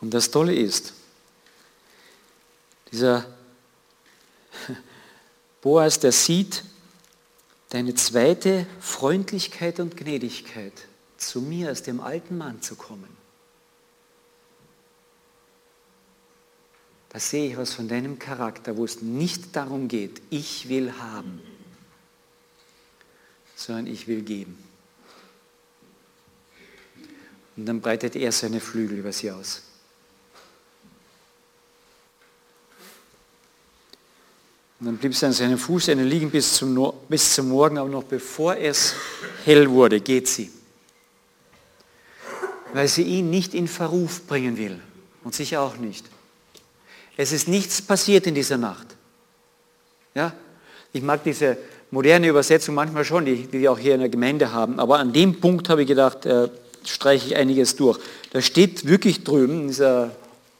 Und 0.00 0.14
das 0.14 0.30
Tolle 0.30 0.54
ist, 0.54 0.92
dieser 2.92 3.26
Boas, 5.60 5.98
der 5.98 6.12
sieht 6.12 6.64
deine 7.70 7.94
zweite 7.94 8.66
Freundlichkeit 8.80 9.80
und 9.80 9.96
Gnädigkeit, 9.96 10.72
zu 11.16 11.40
mir 11.40 11.68
als 11.68 11.82
dem 11.82 12.00
alten 12.00 12.38
Mann 12.38 12.62
zu 12.62 12.76
kommen. 12.76 13.16
Da 17.10 17.20
sehe 17.20 17.50
ich 17.50 17.56
was 17.56 17.72
von 17.72 17.88
deinem 17.88 18.18
Charakter, 18.18 18.76
wo 18.76 18.84
es 18.84 19.00
nicht 19.00 19.56
darum 19.56 19.88
geht, 19.88 20.20
ich 20.30 20.68
will 20.68 20.92
haben, 20.98 21.40
sondern 23.54 23.86
ich 23.86 24.06
will 24.06 24.22
geben. 24.22 24.62
Und 27.56 27.64
dann 27.64 27.80
breitet 27.80 28.16
er 28.16 28.32
seine 28.32 28.60
Flügel 28.60 28.98
über 28.98 29.12
sie 29.12 29.30
aus. 29.30 29.62
Und 34.78 34.86
dann 34.86 34.96
blieb 34.98 35.14
sie 35.14 35.26
an 35.26 35.32
seinem 35.32 35.58
Fußende 35.58 36.04
liegen 36.04 36.30
bis 36.30 36.54
zum, 36.54 36.92
bis 37.08 37.34
zum 37.34 37.48
Morgen, 37.48 37.78
aber 37.78 37.88
noch 37.88 38.04
bevor 38.04 38.56
es 38.56 38.94
hell 39.44 39.70
wurde, 39.70 40.00
geht 40.00 40.28
sie. 40.28 40.50
Weil 42.74 42.88
sie 42.88 43.02
ihn 43.02 43.30
nicht 43.30 43.54
in 43.54 43.68
Verruf 43.68 44.26
bringen 44.26 44.58
will 44.58 44.78
und 45.24 45.34
sich 45.34 45.56
auch 45.56 45.76
nicht. 45.78 46.04
Es 47.16 47.32
ist 47.32 47.48
nichts 47.48 47.80
passiert 47.80 48.26
in 48.26 48.34
dieser 48.34 48.58
Nacht. 48.58 48.86
Ja? 50.14 50.34
Ich 50.92 51.00
mag 51.02 51.24
diese 51.24 51.56
moderne 51.90 52.28
Übersetzung 52.28 52.74
manchmal 52.74 53.04
schon, 53.04 53.24
die, 53.24 53.46
die 53.46 53.60
wir 53.60 53.72
auch 53.72 53.78
hier 53.78 53.94
in 53.94 54.00
der 54.00 54.10
Gemeinde 54.10 54.52
haben, 54.52 54.78
aber 54.78 54.98
an 54.98 55.12
dem 55.14 55.40
Punkt 55.40 55.70
habe 55.70 55.82
ich 55.82 55.88
gedacht, 55.88 56.26
äh, 56.26 56.50
streiche 56.84 57.28
ich 57.28 57.36
einiges 57.36 57.76
durch. 57.76 57.98
Da 58.30 58.42
steht 58.42 58.86
wirklich 58.86 59.24
drüben, 59.24 59.62
in 59.62 59.68
dieser 59.68 60.14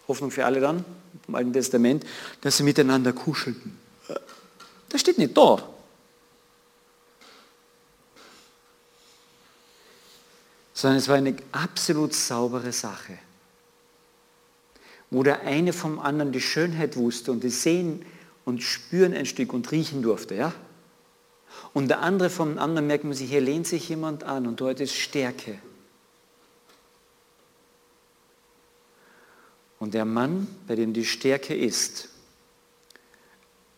Hoffnung 0.08 0.30
für 0.30 0.46
alle 0.46 0.60
dann, 0.60 0.84
im 1.28 1.34
Alten 1.34 1.52
Testament, 1.52 2.04
dass 2.40 2.56
sie 2.56 2.62
miteinander 2.62 3.12
kuschelten. 3.12 3.85
Das 4.88 5.00
steht 5.00 5.18
nicht 5.18 5.36
da. 5.36 5.62
Sondern 10.74 10.98
es 10.98 11.08
war 11.08 11.16
eine 11.16 11.36
absolut 11.52 12.14
saubere 12.14 12.72
Sache 12.72 13.18
wo 15.10 15.22
der 15.22 15.42
eine 15.42 15.72
vom 15.72 15.98
anderen 15.98 16.32
die 16.32 16.40
Schönheit 16.40 16.96
wusste 16.96 17.32
und 17.32 17.44
die 17.44 17.50
sehen 17.50 18.04
und 18.44 18.62
spüren 18.62 19.14
ein 19.14 19.26
Stück 19.26 19.52
und 19.52 19.70
riechen 19.70 20.02
durfte. 20.02 20.34
Ja? 20.34 20.52
Und 21.72 21.88
der 21.88 22.00
andere 22.00 22.30
vom 22.30 22.58
anderen 22.58 22.86
merkt 22.86 23.04
man 23.04 23.14
sich, 23.14 23.30
hier 23.30 23.40
lehnt 23.40 23.66
sich 23.66 23.88
jemand 23.88 24.24
an 24.24 24.46
und 24.46 24.60
dort 24.60 24.80
ist 24.80 24.94
Stärke. 24.94 25.58
Und 29.78 29.94
der 29.94 30.04
Mann, 30.04 30.48
bei 30.66 30.74
dem 30.74 30.92
die 30.92 31.04
Stärke 31.04 31.54
ist, 31.54 32.08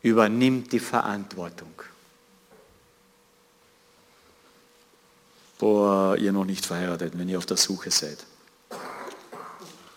übernimmt 0.02 0.72
die 0.72 0.78
Verantwortung. 0.78 1.82
Boah, 5.58 6.16
ihr 6.16 6.32
noch 6.32 6.44
nicht 6.44 6.64
verheiratet, 6.64 7.18
wenn 7.18 7.28
ihr 7.28 7.38
auf 7.38 7.46
der 7.46 7.56
Suche 7.56 7.90
seid. 7.90 8.24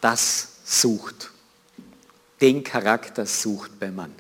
Das 0.02 0.47
sucht. 0.66 1.30
Den 2.39 2.64
Charakter 2.64 3.28
sucht 3.28 3.80
beim 3.80 3.95
Mann. 3.95 4.16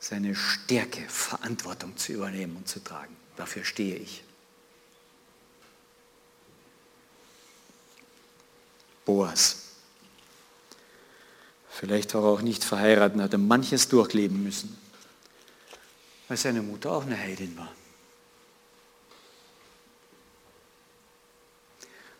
Seine 0.00 0.34
Stärke, 0.34 1.08
Verantwortung 1.08 1.96
zu 1.96 2.12
übernehmen 2.12 2.56
und 2.56 2.68
zu 2.68 2.82
tragen. 2.82 3.16
Dafür 3.36 3.64
stehe 3.64 3.96
ich. 3.96 4.24
Boas. 9.04 9.67
Vielleicht 11.78 12.12
war 12.14 12.24
er 12.24 12.28
auch 12.30 12.42
nicht 12.42 12.64
verheiratet, 12.64 13.20
hatte 13.20 13.38
manches 13.38 13.86
durchleben 13.86 14.42
müssen, 14.42 14.76
weil 16.26 16.36
seine 16.36 16.60
Mutter 16.60 16.90
auch 16.90 17.06
eine 17.06 17.16
Heidin 17.16 17.56
war. 17.56 17.72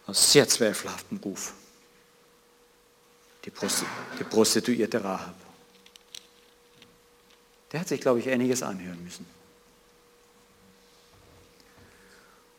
Aus 0.07 0.31
sehr 0.31 0.49
zweifelhaftem 0.49 1.19
Ruf 1.19 1.55
die, 3.45 3.51
Prostituierte 3.51 5.03
Rahab. 5.03 5.35
Der 7.73 7.81
hat 7.81 7.89
sich, 7.89 8.01
glaube 8.01 8.21
ich, 8.21 8.29
einiges 8.29 8.63
anhören 8.63 9.03
müssen. 9.03 9.27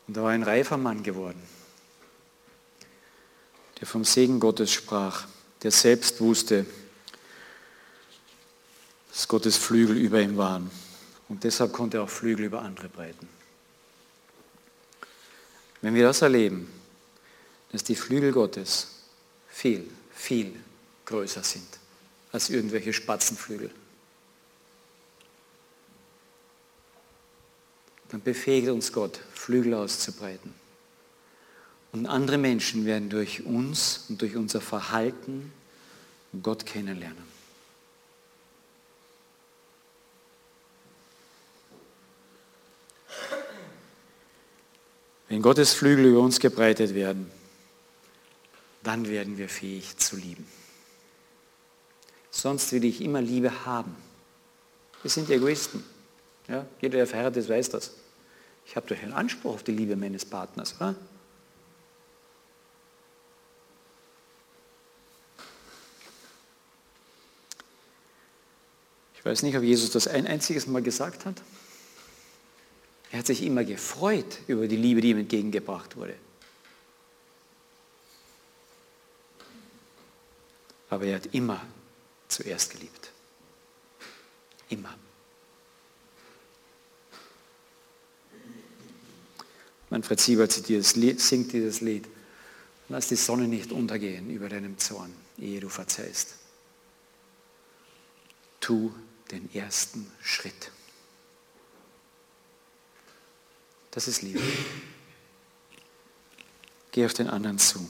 Und 0.06 0.18
er 0.18 0.22
war 0.22 0.32
ein 0.32 0.42
reifer 0.42 0.76
Mann 0.76 1.02
geworden, 1.02 1.42
der 3.80 3.86
vom 3.86 4.04
Segen 4.04 4.38
Gottes 4.38 4.70
sprach, 4.70 5.26
der 5.62 5.70
selbst 5.70 6.20
wusste, 6.20 6.66
dass 9.10 9.28
Gottes 9.28 9.56
Flügel 9.56 9.96
über 9.96 10.20
ihm 10.20 10.36
waren. 10.36 10.70
Und 11.28 11.44
deshalb 11.44 11.72
konnte 11.72 11.98
er 11.98 12.04
auch 12.04 12.10
Flügel 12.10 12.46
über 12.46 12.62
andere 12.62 12.88
breiten. 12.88 13.28
Wenn 15.82 15.94
wir 15.94 16.04
das 16.04 16.22
erleben, 16.22 16.70
dass 17.72 17.84
die 17.84 17.94
Flügel 17.94 18.32
Gottes 18.32 18.88
viel, 19.48 19.88
viel 20.12 20.54
größer 21.06 21.42
sind 21.42 21.66
als 22.32 22.50
irgendwelche 22.50 22.92
Spatzenflügel. 22.92 23.70
Dann 28.10 28.22
befähigt 28.22 28.68
uns 28.68 28.92
Gott, 28.92 29.20
Flügel 29.32 29.74
auszubreiten. 29.74 30.54
Und 31.92 32.06
andere 32.06 32.38
Menschen 32.38 32.84
werden 32.84 33.08
durch 33.08 33.44
uns 33.44 34.04
und 34.08 34.20
durch 34.22 34.36
unser 34.36 34.60
Verhalten 34.60 35.52
Gott 36.42 36.66
kennenlernen. 36.66 37.29
Wenn 45.30 45.42
Gottes 45.42 45.74
Flügel 45.74 46.06
über 46.06 46.20
uns 46.20 46.40
gebreitet 46.40 46.92
werden, 46.92 47.30
dann 48.82 49.08
werden 49.08 49.38
wir 49.38 49.48
fähig 49.48 49.96
zu 49.96 50.16
lieben. 50.16 50.44
Sonst 52.32 52.72
will 52.72 52.84
ich 52.84 53.00
immer 53.00 53.20
Liebe 53.20 53.64
haben. 53.64 53.94
Wir 55.02 55.10
sind 55.10 55.30
Egoisten. 55.30 55.84
Ja? 56.48 56.66
Jeder, 56.80 56.96
der 56.96 57.06
verheiratet 57.06 57.44
ist, 57.44 57.48
weiß 57.48 57.70
das. 57.70 57.92
Ich 58.66 58.74
habe 58.74 58.92
doch 58.92 59.00
einen 59.00 59.12
Anspruch 59.12 59.54
auf 59.54 59.62
die 59.62 59.70
Liebe 59.70 59.94
meines 59.94 60.24
Partners. 60.24 60.74
Oder? 60.80 60.96
Ich 69.14 69.24
weiß 69.24 69.44
nicht, 69.44 69.56
ob 69.56 69.62
Jesus 69.62 69.92
das 69.92 70.08
ein 70.08 70.26
einziges 70.26 70.66
Mal 70.66 70.82
gesagt 70.82 71.24
hat. 71.24 71.40
Er 73.12 73.18
hat 73.18 73.26
sich 73.26 73.42
immer 73.42 73.64
gefreut 73.64 74.38
über 74.46 74.68
die 74.68 74.76
Liebe, 74.76 75.00
die 75.00 75.10
ihm 75.10 75.18
entgegengebracht 75.18 75.96
wurde. 75.96 76.14
Aber 80.88 81.04
er 81.04 81.16
hat 81.16 81.26
immer 81.34 81.60
zuerst 82.28 82.72
geliebt. 82.72 83.10
Immer. 84.68 84.96
Manfred 89.90 90.20
Siebert 90.20 90.52
singt 90.52 91.52
dieses 91.52 91.80
Lied. 91.80 92.06
Lass 92.88 93.08
die 93.08 93.16
Sonne 93.16 93.48
nicht 93.48 93.72
untergehen 93.72 94.30
über 94.30 94.48
deinem 94.48 94.78
Zorn, 94.78 95.12
ehe 95.38 95.60
du 95.60 95.68
verzeihst. 95.68 96.36
Tu 98.60 98.92
den 99.30 99.52
ersten 99.54 100.10
Schritt. 100.22 100.70
Das 103.90 104.08
ist 104.08 104.22
Liebe. 104.22 104.40
Geh 106.92 107.04
auf 107.04 107.14
den 107.14 107.28
anderen 107.28 107.58
zu. 107.58 107.88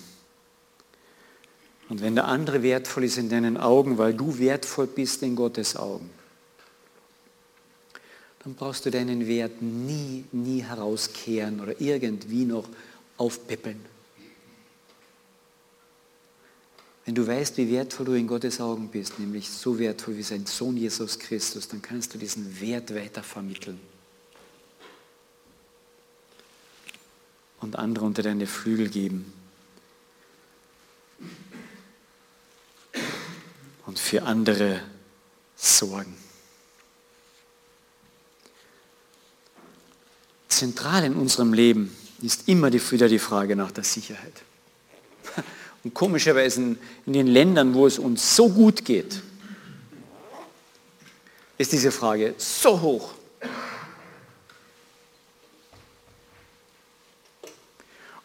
Und 1.89 2.01
wenn 2.01 2.15
der 2.15 2.27
andere 2.27 2.63
wertvoll 2.63 3.05
ist 3.05 3.19
in 3.19 3.29
deinen 3.29 3.57
Augen, 3.57 3.99
weil 3.99 4.15
du 4.15 4.39
wertvoll 4.39 4.87
bist 4.87 5.23
in 5.23 5.35
Gottes 5.35 5.77
Augen, 5.77 6.09
dann 8.45 8.55
brauchst 8.55 8.87
du 8.87 8.91
deinen 8.91 9.27
Wert 9.27 9.61
nie, 9.61 10.25
nie 10.33 10.63
herauskehren 10.63 11.61
oder 11.61 11.81
irgendwie 11.81 12.45
noch 12.45 12.69
aufpeppeln. 13.17 13.85
Wenn 17.05 17.15
du 17.15 17.27
weißt, 17.27 17.57
wie 17.57 17.71
wertvoll 17.71 18.07
du 18.07 18.13
in 18.13 18.27
Gottes 18.29 18.61
Augen 18.61 18.89
bist, 18.89 19.19
nämlich 19.19 19.51
so 19.51 19.79
wertvoll 19.79 20.17
wie 20.17 20.23
sein 20.23 20.47
Sohn 20.47 20.77
Jesus 20.77 21.19
Christus, 21.19 21.67
dann 21.67 21.83
kannst 21.83 22.15
du 22.15 22.19
diesen 22.19 22.61
Wert 22.61 22.95
weiter 22.95 23.23
vermitteln. 23.23 23.81
Und 27.61 27.79
andere 27.79 28.05
unter 28.05 28.23
deine 28.23 28.47
Flügel 28.47 28.89
geben. 28.89 29.33
Und 33.87 33.99
für 33.99 34.23
andere 34.23 34.81
sorgen. 35.57 36.17
Zentral 40.49 41.05
in 41.05 41.15
unserem 41.15 41.53
Leben 41.53 41.95
ist 42.23 42.49
immer 42.49 42.73
wieder 42.73 43.09
die 43.09 43.19
Frage 43.19 43.57
nach 43.57 43.71
der 43.71 43.85
Sicherheit. 43.85 44.43
Und 45.83 45.95
komischerweise 45.95 46.77
in 47.07 47.13
den 47.13 47.27
Ländern, 47.27 47.75
wo 47.75 47.87
es 47.87 47.99
uns 47.99 48.37
so 48.37 48.49
gut 48.51 48.85
geht, 48.85 49.23
ist 51.57 51.73
diese 51.73 51.91
Frage 51.91 52.35
so 52.37 52.81
hoch. 52.81 53.15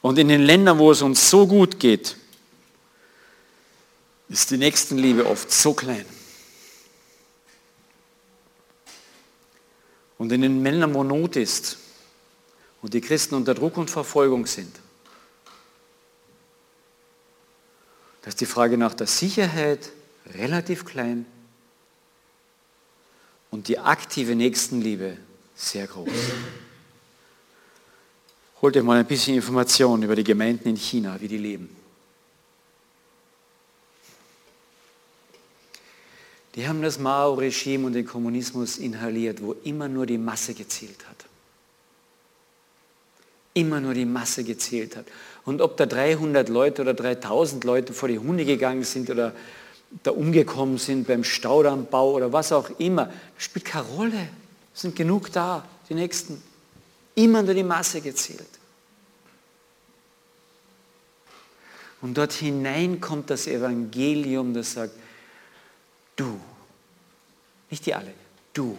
Und 0.05 0.19
in 0.19 0.27
den 0.27 0.43
Ländern, 0.43 0.77
wo 0.77 0.91
es 0.91 1.01
uns 1.01 1.31
so 1.31 1.47
gut 1.47 1.79
geht, 1.79 2.15
ist 4.29 4.51
die 4.51 4.57
Nächstenliebe 4.57 5.25
oft 5.25 5.51
so 5.51 5.73
klein. 5.73 6.05
Und 10.19 10.31
in 10.31 10.43
den 10.43 10.61
Ländern, 10.61 10.93
wo 10.93 11.03
Not 11.03 11.37
ist 11.37 11.79
und 12.83 12.93
die 12.93 13.01
Christen 13.01 13.33
unter 13.33 13.55
Druck 13.55 13.77
und 13.77 13.89
Verfolgung 13.89 14.45
sind, 14.45 14.75
Da 18.21 18.29
ist 18.29 18.39
die 18.41 18.45
Frage 18.45 18.77
nach 18.77 18.93
der 18.93 19.07
Sicherheit 19.07 19.89
relativ 20.35 20.85
klein 20.85 21.25
und 23.49 23.69
die 23.69 23.79
aktive 23.79 24.35
Nächstenliebe 24.35 25.17
sehr 25.55 25.87
groß. 25.87 26.09
Holt 28.61 28.77
euch 28.77 28.83
mal 28.83 28.99
ein 28.99 29.05
bisschen 29.05 29.35
Informationen 29.35 30.03
über 30.03 30.15
die 30.15 30.23
Gemeinden 30.23 30.69
in 30.69 30.77
China, 30.77 31.17
wie 31.19 31.27
die 31.27 31.37
leben. 31.37 31.75
Die 36.55 36.67
haben 36.67 36.81
das 36.81 36.97
Mao-Regime 36.99 37.85
und 37.85 37.93
den 37.93 38.05
Kommunismus 38.05 38.77
inhaliert, 38.77 39.41
wo 39.41 39.53
immer 39.63 39.89
nur 39.89 40.05
die 40.05 40.17
Masse 40.17 40.53
gezielt 40.53 41.05
hat 41.09 41.25
immer 43.55 43.79
nur 43.79 43.93
die 43.95 44.05
Masse 44.05 44.43
gezählt 44.43 44.95
hat. 44.95 45.05
Und 45.45 45.61
ob 45.61 45.77
da 45.77 45.87
300 45.87 46.49
Leute 46.49 46.83
oder 46.83 46.93
3000 46.93 47.63
Leute 47.63 47.93
vor 47.93 48.09
die 48.09 48.19
Hunde 48.19 48.45
gegangen 48.45 48.83
sind 48.83 49.09
oder 49.09 49.33
da 50.03 50.11
umgekommen 50.11 50.77
sind 50.77 51.07
beim 51.07 51.23
Staudammbau 51.23 52.11
oder 52.11 52.33
was 52.33 52.51
auch 52.51 52.69
immer, 52.79 53.11
spielt 53.37 53.65
keine 53.65 53.85
Rolle. 53.85 54.27
Es 54.73 54.81
sind 54.81 54.95
genug 54.95 55.31
da, 55.31 55.65
die 55.89 55.95
Nächsten. 55.95 56.43
Immer 57.15 57.41
nur 57.41 57.53
die 57.53 57.63
Masse 57.63 58.01
gezählt. 58.01 58.41
Und 62.01 62.15
dort 62.15 62.33
hinein 62.33 63.01
kommt 63.01 63.29
das 63.29 63.47
Evangelium, 63.47 64.53
das 64.53 64.73
sagt, 64.73 64.93
du, 66.15 66.39
nicht 67.69 67.85
die 67.85 67.95
alle, 67.95 68.13
du 68.53 68.77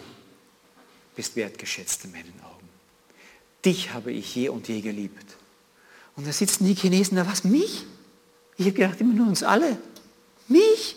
bist 1.15 1.35
wertgeschätzt 1.35 2.05
in 2.05 2.11
meinen 2.11 2.39
Augen 2.43 2.57
dich 3.67 3.91
habe 3.91 4.11
ich 4.11 4.33
je 4.33 4.49
und 4.49 4.67
je 4.69 4.81
geliebt. 4.81 5.35
Und 6.15 6.25
da 6.25 6.31
sitzen 6.31 6.65
die 6.65 6.73
Chinesen 6.73 7.17
da, 7.17 7.27
was, 7.27 7.43
mich? 7.43 7.85
Ich 8.55 8.65
habe 8.65 8.75
gedacht, 8.75 9.01
immer 9.01 9.13
nur 9.13 9.27
uns 9.27 9.43
alle. 9.43 9.77
Mich? 10.47 10.95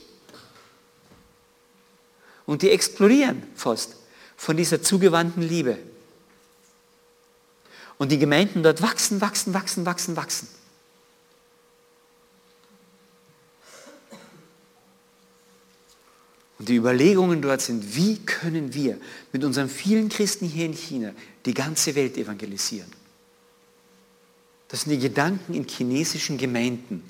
Und 2.47 2.63
die 2.63 2.71
explodieren 2.71 3.43
fast 3.55 3.97
von 4.37 4.57
dieser 4.57 4.83
zugewandten 4.83 5.43
Liebe. 5.43 5.79
Und 8.01 8.09
die 8.11 8.19
Gemeinden 8.19 8.63
dort 8.63 8.81
wachsen, 8.81 9.21
wachsen, 9.21 9.53
wachsen, 9.53 9.85
wachsen, 9.85 10.17
wachsen. 10.17 10.49
Und 16.59 16.71
die 16.71 16.77
Überlegungen 16.77 17.43
dort 17.43 17.61
sind, 17.61 17.95
wie 17.95 18.17
können 18.25 18.73
wir 18.73 18.99
mit 19.33 19.45
unseren 19.45 19.69
vielen 19.69 20.09
Christen 20.09 20.47
hier 20.47 20.65
in 20.65 20.73
China 20.73 21.13
die 21.45 21.53
ganze 21.53 21.95
Welt 21.95 22.17
evangelisieren? 22.17 22.91
Das 24.69 24.81
sind 24.81 24.93
die 24.93 24.99
Gedanken 24.99 25.53
in 25.53 25.69
chinesischen 25.69 26.39
Gemeinden. 26.39 27.03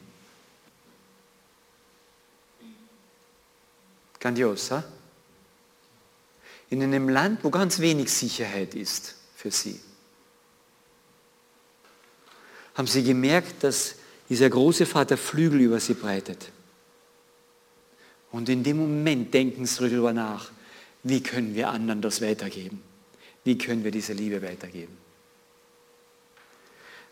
Grandios, 4.18 4.72
ha? 4.72 4.82
In 6.68 6.82
einem 6.82 7.08
Land, 7.08 7.44
wo 7.44 7.50
ganz 7.50 7.78
wenig 7.78 8.12
Sicherheit 8.12 8.74
ist 8.74 9.14
für 9.36 9.52
sie, 9.52 9.78
haben 12.80 12.86
sie 12.86 13.02
gemerkt, 13.02 13.62
dass 13.62 13.96
dieser 14.30 14.48
große 14.48 14.86
Vater 14.86 15.18
Flügel 15.18 15.60
über 15.60 15.80
sie 15.80 15.92
breitet. 15.92 16.50
Und 18.32 18.48
in 18.48 18.62
dem 18.62 18.78
Moment 18.78 19.34
denken 19.34 19.66
sie 19.66 19.86
darüber 19.86 20.14
nach, 20.14 20.50
wie 21.02 21.22
können 21.22 21.54
wir 21.54 21.68
anderen 21.68 22.00
das 22.00 22.22
weitergeben? 22.22 22.82
Wie 23.44 23.58
können 23.58 23.84
wir 23.84 23.90
diese 23.90 24.14
Liebe 24.14 24.40
weitergeben? 24.40 24.96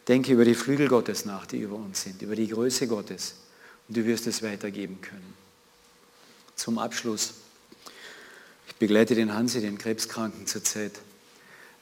Denke 0.09 0.33
über 0.33 0.47
die 0.47 0.55
Flügel 0.55 0.89
Gottes 0.89 1.27
nach, 1.27 1.45
die 1.45 1.59
über 1.59 1.77
uns 1.77 2.01
sind, 2.01 2.23
über 2.23 2.35
die 2.35 2.49
Größe 2.49 2.87
Gottes 2.87 3.35
und 3.89 3.97
du 3.99 4.07
wirst 4.07 4.27
es 4.27 4.43
weitergeben 4.43 5.03
können. 5.03 5.35
Zum 6.57 6.79
Abschluss. 6.79 7.35
Ich 8.69 8.77
begleite 8.77 9.15
den 9.15 9.35
Hansi, 9.35 9.61
den 9.61 9.77
Krebskranken 9.77 10.47
zurzeit. 10.47 10.99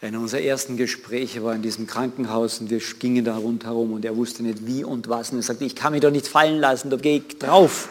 Einer 0.03 0.21
unserer 0.21 0.43
ersten 0.43 0.77
Gespräche 0.77 1.43
war 1.43 1.55
in 1.55 1.63
diesem 1.63 1.87
Krankenhaus 1.87 2.61
und 2.61 2.69
wir 2.69 2.81
gingen 2.99 3.25
da 3.25 3.37
rundherum 3.37 3.95
und 3.95 4.05
er 4.05 4.15
wusste 4.17 4.43
nicht 4.43 4.67
wie 4.67 4.85
und 4.85 5.09
was. 5.09 5.31
Und 5.31 5.39
er 5.39 5.43
sagte, 5.43 5.65
ich 5.65 5.75
kann 5.75 5.93
mich 5.93 6.03
doch 6.03 6.11
nicht 6.11 6.29
fallen 6.29 6.61
lassen, 6.61 6.91
da 6.91 6.97
gehe 6.97 7.19
ich 7.19 7.39
drauf. 7.39 7.89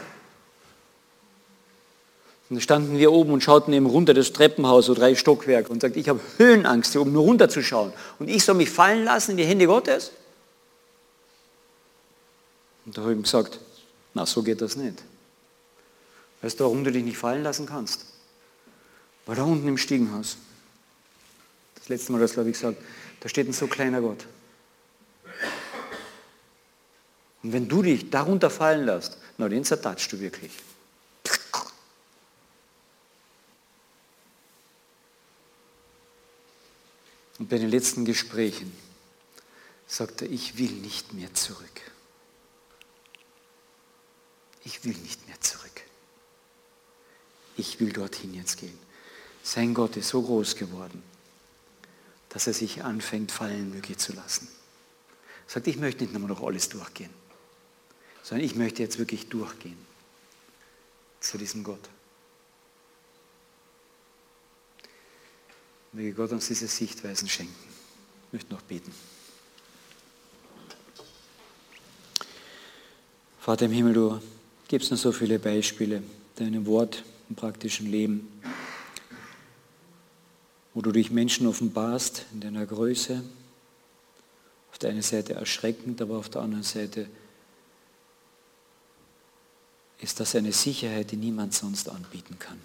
Und 2.48 2.58
dann 2.58 2.62
standen 2.62 3.00
wir 3.00 3.12
oben 3.12 3.32
und 3.32 3.42
schauten 3.42 3.74
eben 3.74 3.88
runter 3.88 4.14
das 4.14 4.34
Treppenhaus, 4.34 4.86
so 4.86 4.94
drei 4.94 5.16
Stockwerke, 5.16 5.72
und 5.72 5.82
sagte, 5.82 6.00
ich 6.00 6.08
habe 6.08 6.20
Höhenangst, 6.38 6.92
hier 6.92 7.02
oben 7.02 7.12
nur 7.12 7.24
runterzuschauen. 7.24 7.92
Und 8.20 8.30
ich 8.30 8.46
soll 8.46 8.54
mich 8.54 8.70
fallen 8.70 9.04
lassen 9.04 9.32
in 9.32 9.38
die 9.38 9.46
Hände 9.46 9.66
Gottes? 9.66 10.12
Und 12.86 12.96
da 12.96 13.02
habe 13.02 13.14
ich 13.14 13.18
ihm 13.18 13.24
gesagt, 13.24 13.60
na, 14.14 14.28
so 14.28 14.44
geht 14.44 14.62
das 14.62 14.76
nicht. 14.76 15.02
Weißt 16.44 16.60
du, 16.60 16.66
warum 16.66 16.84
du 16.84 16.92
dich 16.92 17.04
nicht 17.04 17.18
fallen 17.18 17.42
lassen 17.42 17.66
kannst? 17.66 18.06
Weil 19.26 19.38
da 19.38 19.44
unten 19.44 19.68
im 19.68 19.80
Stiegenhaus, 19.80 20.38
das 21.86 21.90
letzte 21.90 22.14
Mal, 22.14 22.22
das 22.22 22.36
habe 22.36 22.50
ich 22.50 22.56
gesagt, 22.56 22.82
da 23.20 23.30
steht 23.30 23.48
ein 23.48 23.54
so 23.54 23.68
kleiner 23.68 24.02
Gott. 24.02 24.26
Und 27.44 27.54
wenn 27.54 27.68
du 27.68 27.84
dich 27.84 28.10
darunter 28.10 28.50
fallen 28.50 28.88
lässt, 28.88 29.20
na 29.38 29.48
den 29.48 29.64
zertatschst 29.64 30.12
du 30.12 30.20
wirklich. 30.20 30.52
Und 37.38 37.50
bei 37.50 37.60
den 37.60 37.70
letzten 37.70 38.04
Gesprächen 38.04 38.76
sagt 39.86 40.24
er, 40.24 40.32
ich 40.32 40.58
will 40.58 40.72
nicht 40.72 41.14
mehr 41.14 41.32
zurück. 41.36 41.82
Ich 44.64 44.84
will 44.86 44.96
nicht 44.96 45.28
mehr 45.28 45.40
zurück. 45.40 45.84
Ich 47.58 47.80
will 47.80 47.94
dorthin 47.94 48.34
jetzt 48.34 48.58
gehen. 48.58 48.80
Sein 49.44 49.76
Gott 49.76 49.98
ist 49.98 50.10
so 50.10 50.24
groß 50.24 50.56
geworden, 50.56 51.04
dass 52.36 52.48
er 52.48 52.54
sich 52.54 52.84
anfängt, 52.84 53.32
fallen 53.32 53.70
möglich 53.70 53.98
zu 53.98 54.12
lassen. 54.12 54.50
Er 55.48 55.54
sagt, 55.54 55.68
ich 55.68 55.78
möchte 55.78 56.04
nicht 56.04 56.20
nur 56.20 56.28
noch 56.28 56.44
alles 56.44 56.68
durchgehen, 56.68 57.10
sondern 58.24 58.46
ich 58.46 58.56
möchte 58.56 58.84
jetzt 58.84 59.00
wirklich 59.00 59.30
durchgehen 59.30 59.78
zu 61.22 61.38
diesem 61.38 61.64
Gott. 61.64 61.80
Möge 65.94 66.12
Gott 66.12 66.34
uns 66.34 66.50
diese 66.50 66.68
Sichtweisen 66.68 67.30
schenken. 67.30 67.56
Ich 68.28 68.34
möchte 68.34 68.54
noch 68.54 68.64
beten. 68.64 68.94
Vater 73.40 73.68
im 73.68 73.72
Himmel, 73.72 73.94
du 73.94 74.22
gibst 74.68 74.92
uns 74.92 75.04
so 75.04 75.14
viele 75.14 75.40
Beispiele, 75.40 76.04
deinem 76.36 76.66
Wort 76.66 77.06
im 77.30 77.38
praktischen 77.38 77.90
Leben, 77.90 78.28
wo 80.76 80.82
du 80.82 80.92
dich 80.92 81.10
Menschen 81.10 81.48
offenbarst 81.48 82.26
in 82.34 82.42
deiner 82.42 82.66
Größe, 82.66 83.24
auf 84.72 84.78
der 84.78 84.90
einen 84.90 85.02
Seite 85.02 85.34
erschreckend, 85.34 86.02
aber 86.02 86.18
auf 86.18 86.28
der 86.28 86.42
anderen 86.42 86.66
Seite 86.66 87.08
ist 90.02 90.20
das 90.20 90.36
eine 90.36 90.52
Sicherheit, 90.52 91.12
die 91.12 91.16
niemand 91.16 91.54
sonst 91.54 91.88
anbieten 91.88 92.38
kann. 92.38 92.60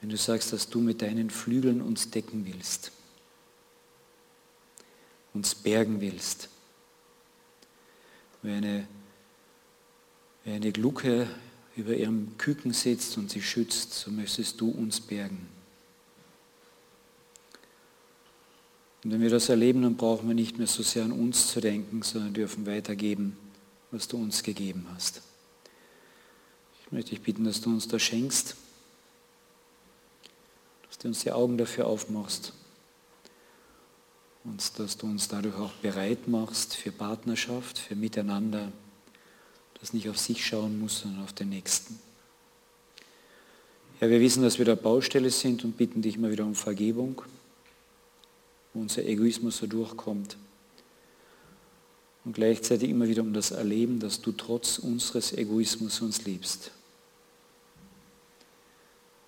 Wenn 0.00 0.08
du 0.08 0.16
sagst, 0.16 0.54
dass 0.54 0.70
du 0.70 0.80
mit 0.80 1.02
deinen 1.02 1.28
Flügeln 1.28 1.82
uns 1.82 2.10
decken 2.10 2.46
willst, 2.46 2.92
uns 5.34 5.54
bergen 5.54 6.00
willst, 6.00 6.48
wie 8.40 8.52
eine, 8.52 8.88
wie 10.44 10.52
eine 10.52 10.72
Glucke 10.72 11.28
über 11.76 11.94
ihrem 11.94 12.38
Küken 12.38 12.72
sitzt 12.72 13.18
und 13.18 13.30
sie 13.30 13.42
schützt, 13.42 13.92
so 13.92 14.10
möchtest 14.10 14.58
du 14.62 14.70
uns 14.70 14.98
bergen. 14.98 15.55
Und 19.06 19.12
wenn 19.12 19.20
wir 19.20 19.30
das 19.30 19.48
erleben, 19.48 19.82
dann 19.82 19.96
brauchen 19.96 20.26
wir 20.26 20.34
nicht 20.34 20.58
mehr 20.58 20.66
so 20.66 20.82
sehr 20.82 21.04
an 21.04 21.12
uns 21.12 21.52
zu 21.52 21.60
denken, 21.60 22.02
sondern 22.02 22.34
dürfen 22.34 22.66
weitergeben, 22.66 23.36
was 23.92 24.08
du 24.08 24.16
uns 24.16 24.42
gegeben 24.42 24.84
hast. 24.96 25.22
Ich 26.84 26.90
möchte 26.90 27.10
dich 27.10 27.20
bitten, 27.20 27.44
dass 27.44 27.60
du 27.60 27.70
uns 27.70 27.86
das 27.86 28.02
schenkst 28.02 28.56
dass 30.88 30.98
du 30.98 31.06
uns 31.06 31.20
die 31.20 31.30
Augen 31.30 31.56
dafür 31.56 31.86
aufmachst 31.86 32.52
und 34.42 34.76
dass 34.80 34.96
du 34.96 35.06
uns 35.06 35.28
dadurch 35.28 35.54
auch 35.54 35.72
bereit 35.74 36.26
machst 36.26 36.74
für 36.74 36.90
Partnerschaft, 36.90 37.78
für 37.78 37.94
Miteinander, 37.94 38.72
das 39.80 39.92
nicht 39.92 40.08
auf 40.08 40.18
sich 40.18 40.44
schauen 40.44 40.80
muss, 40.80 41.02
sondern 41.02 41.22
auf 41.22 41.32
den 41.32 41.50
Nächsten. 41.50 42.00
Ja, 44.00 44.10
wir 44.10 44.18
wissen, 44.18 44.42
dass 44.42 44.58
wir 44.58 44.64
der 44.64 44.74
Baustelle 44.74 45.30
sind 45.30 45.64
und 45.64 45.76
bitten 45.76 46.02
dich 46.02 46.16
immer 46.16 46.32
wieder 46.32 46.44
um 46.44 46.56
Vergebung, 46.56 47.22
wo 48.76 48.82
unser 48.82 49.06
Egoismus 49.06 49.56
so 49.56 49.66
durchkommt. 49.66 50.36
Und 52.24 52.34
gleichzeitig 52.34 52.90
immer 52.90 53.08
wieder 53.08 53.22
um 53.22 53.32
das 53.32 53.50
Erleben, 53.50 54.00
dass 54.00 54.20
du 54.20 54.32
trotz 54.32 54.78
unseres 54.78 55.32
Egoismus 55.32 56.02
uns 56.02 56.24
liebst. 56.24 56.72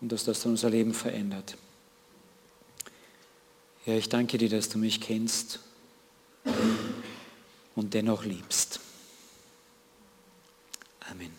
Und 0.01 0.12
dass 0.12 0.24
das 0.24 0.42
dann 0.42 0.53
unser 0.53 0.68
Leben 0.68 0.92
verändert. 0.92 1.57
Ja, 3.86 3.94
ich 3.94 4.11
danke 4.11 4.36
dir, 4.36 4.51
dass 4.51 4.68
du 4.68 4.76
mich 4.76 5.01
kennst 5.01 5.61
und 7.74 7.94
dennoch 7.94 8.24
liebst. 8.24 8.80
Amen. 11.11 11.38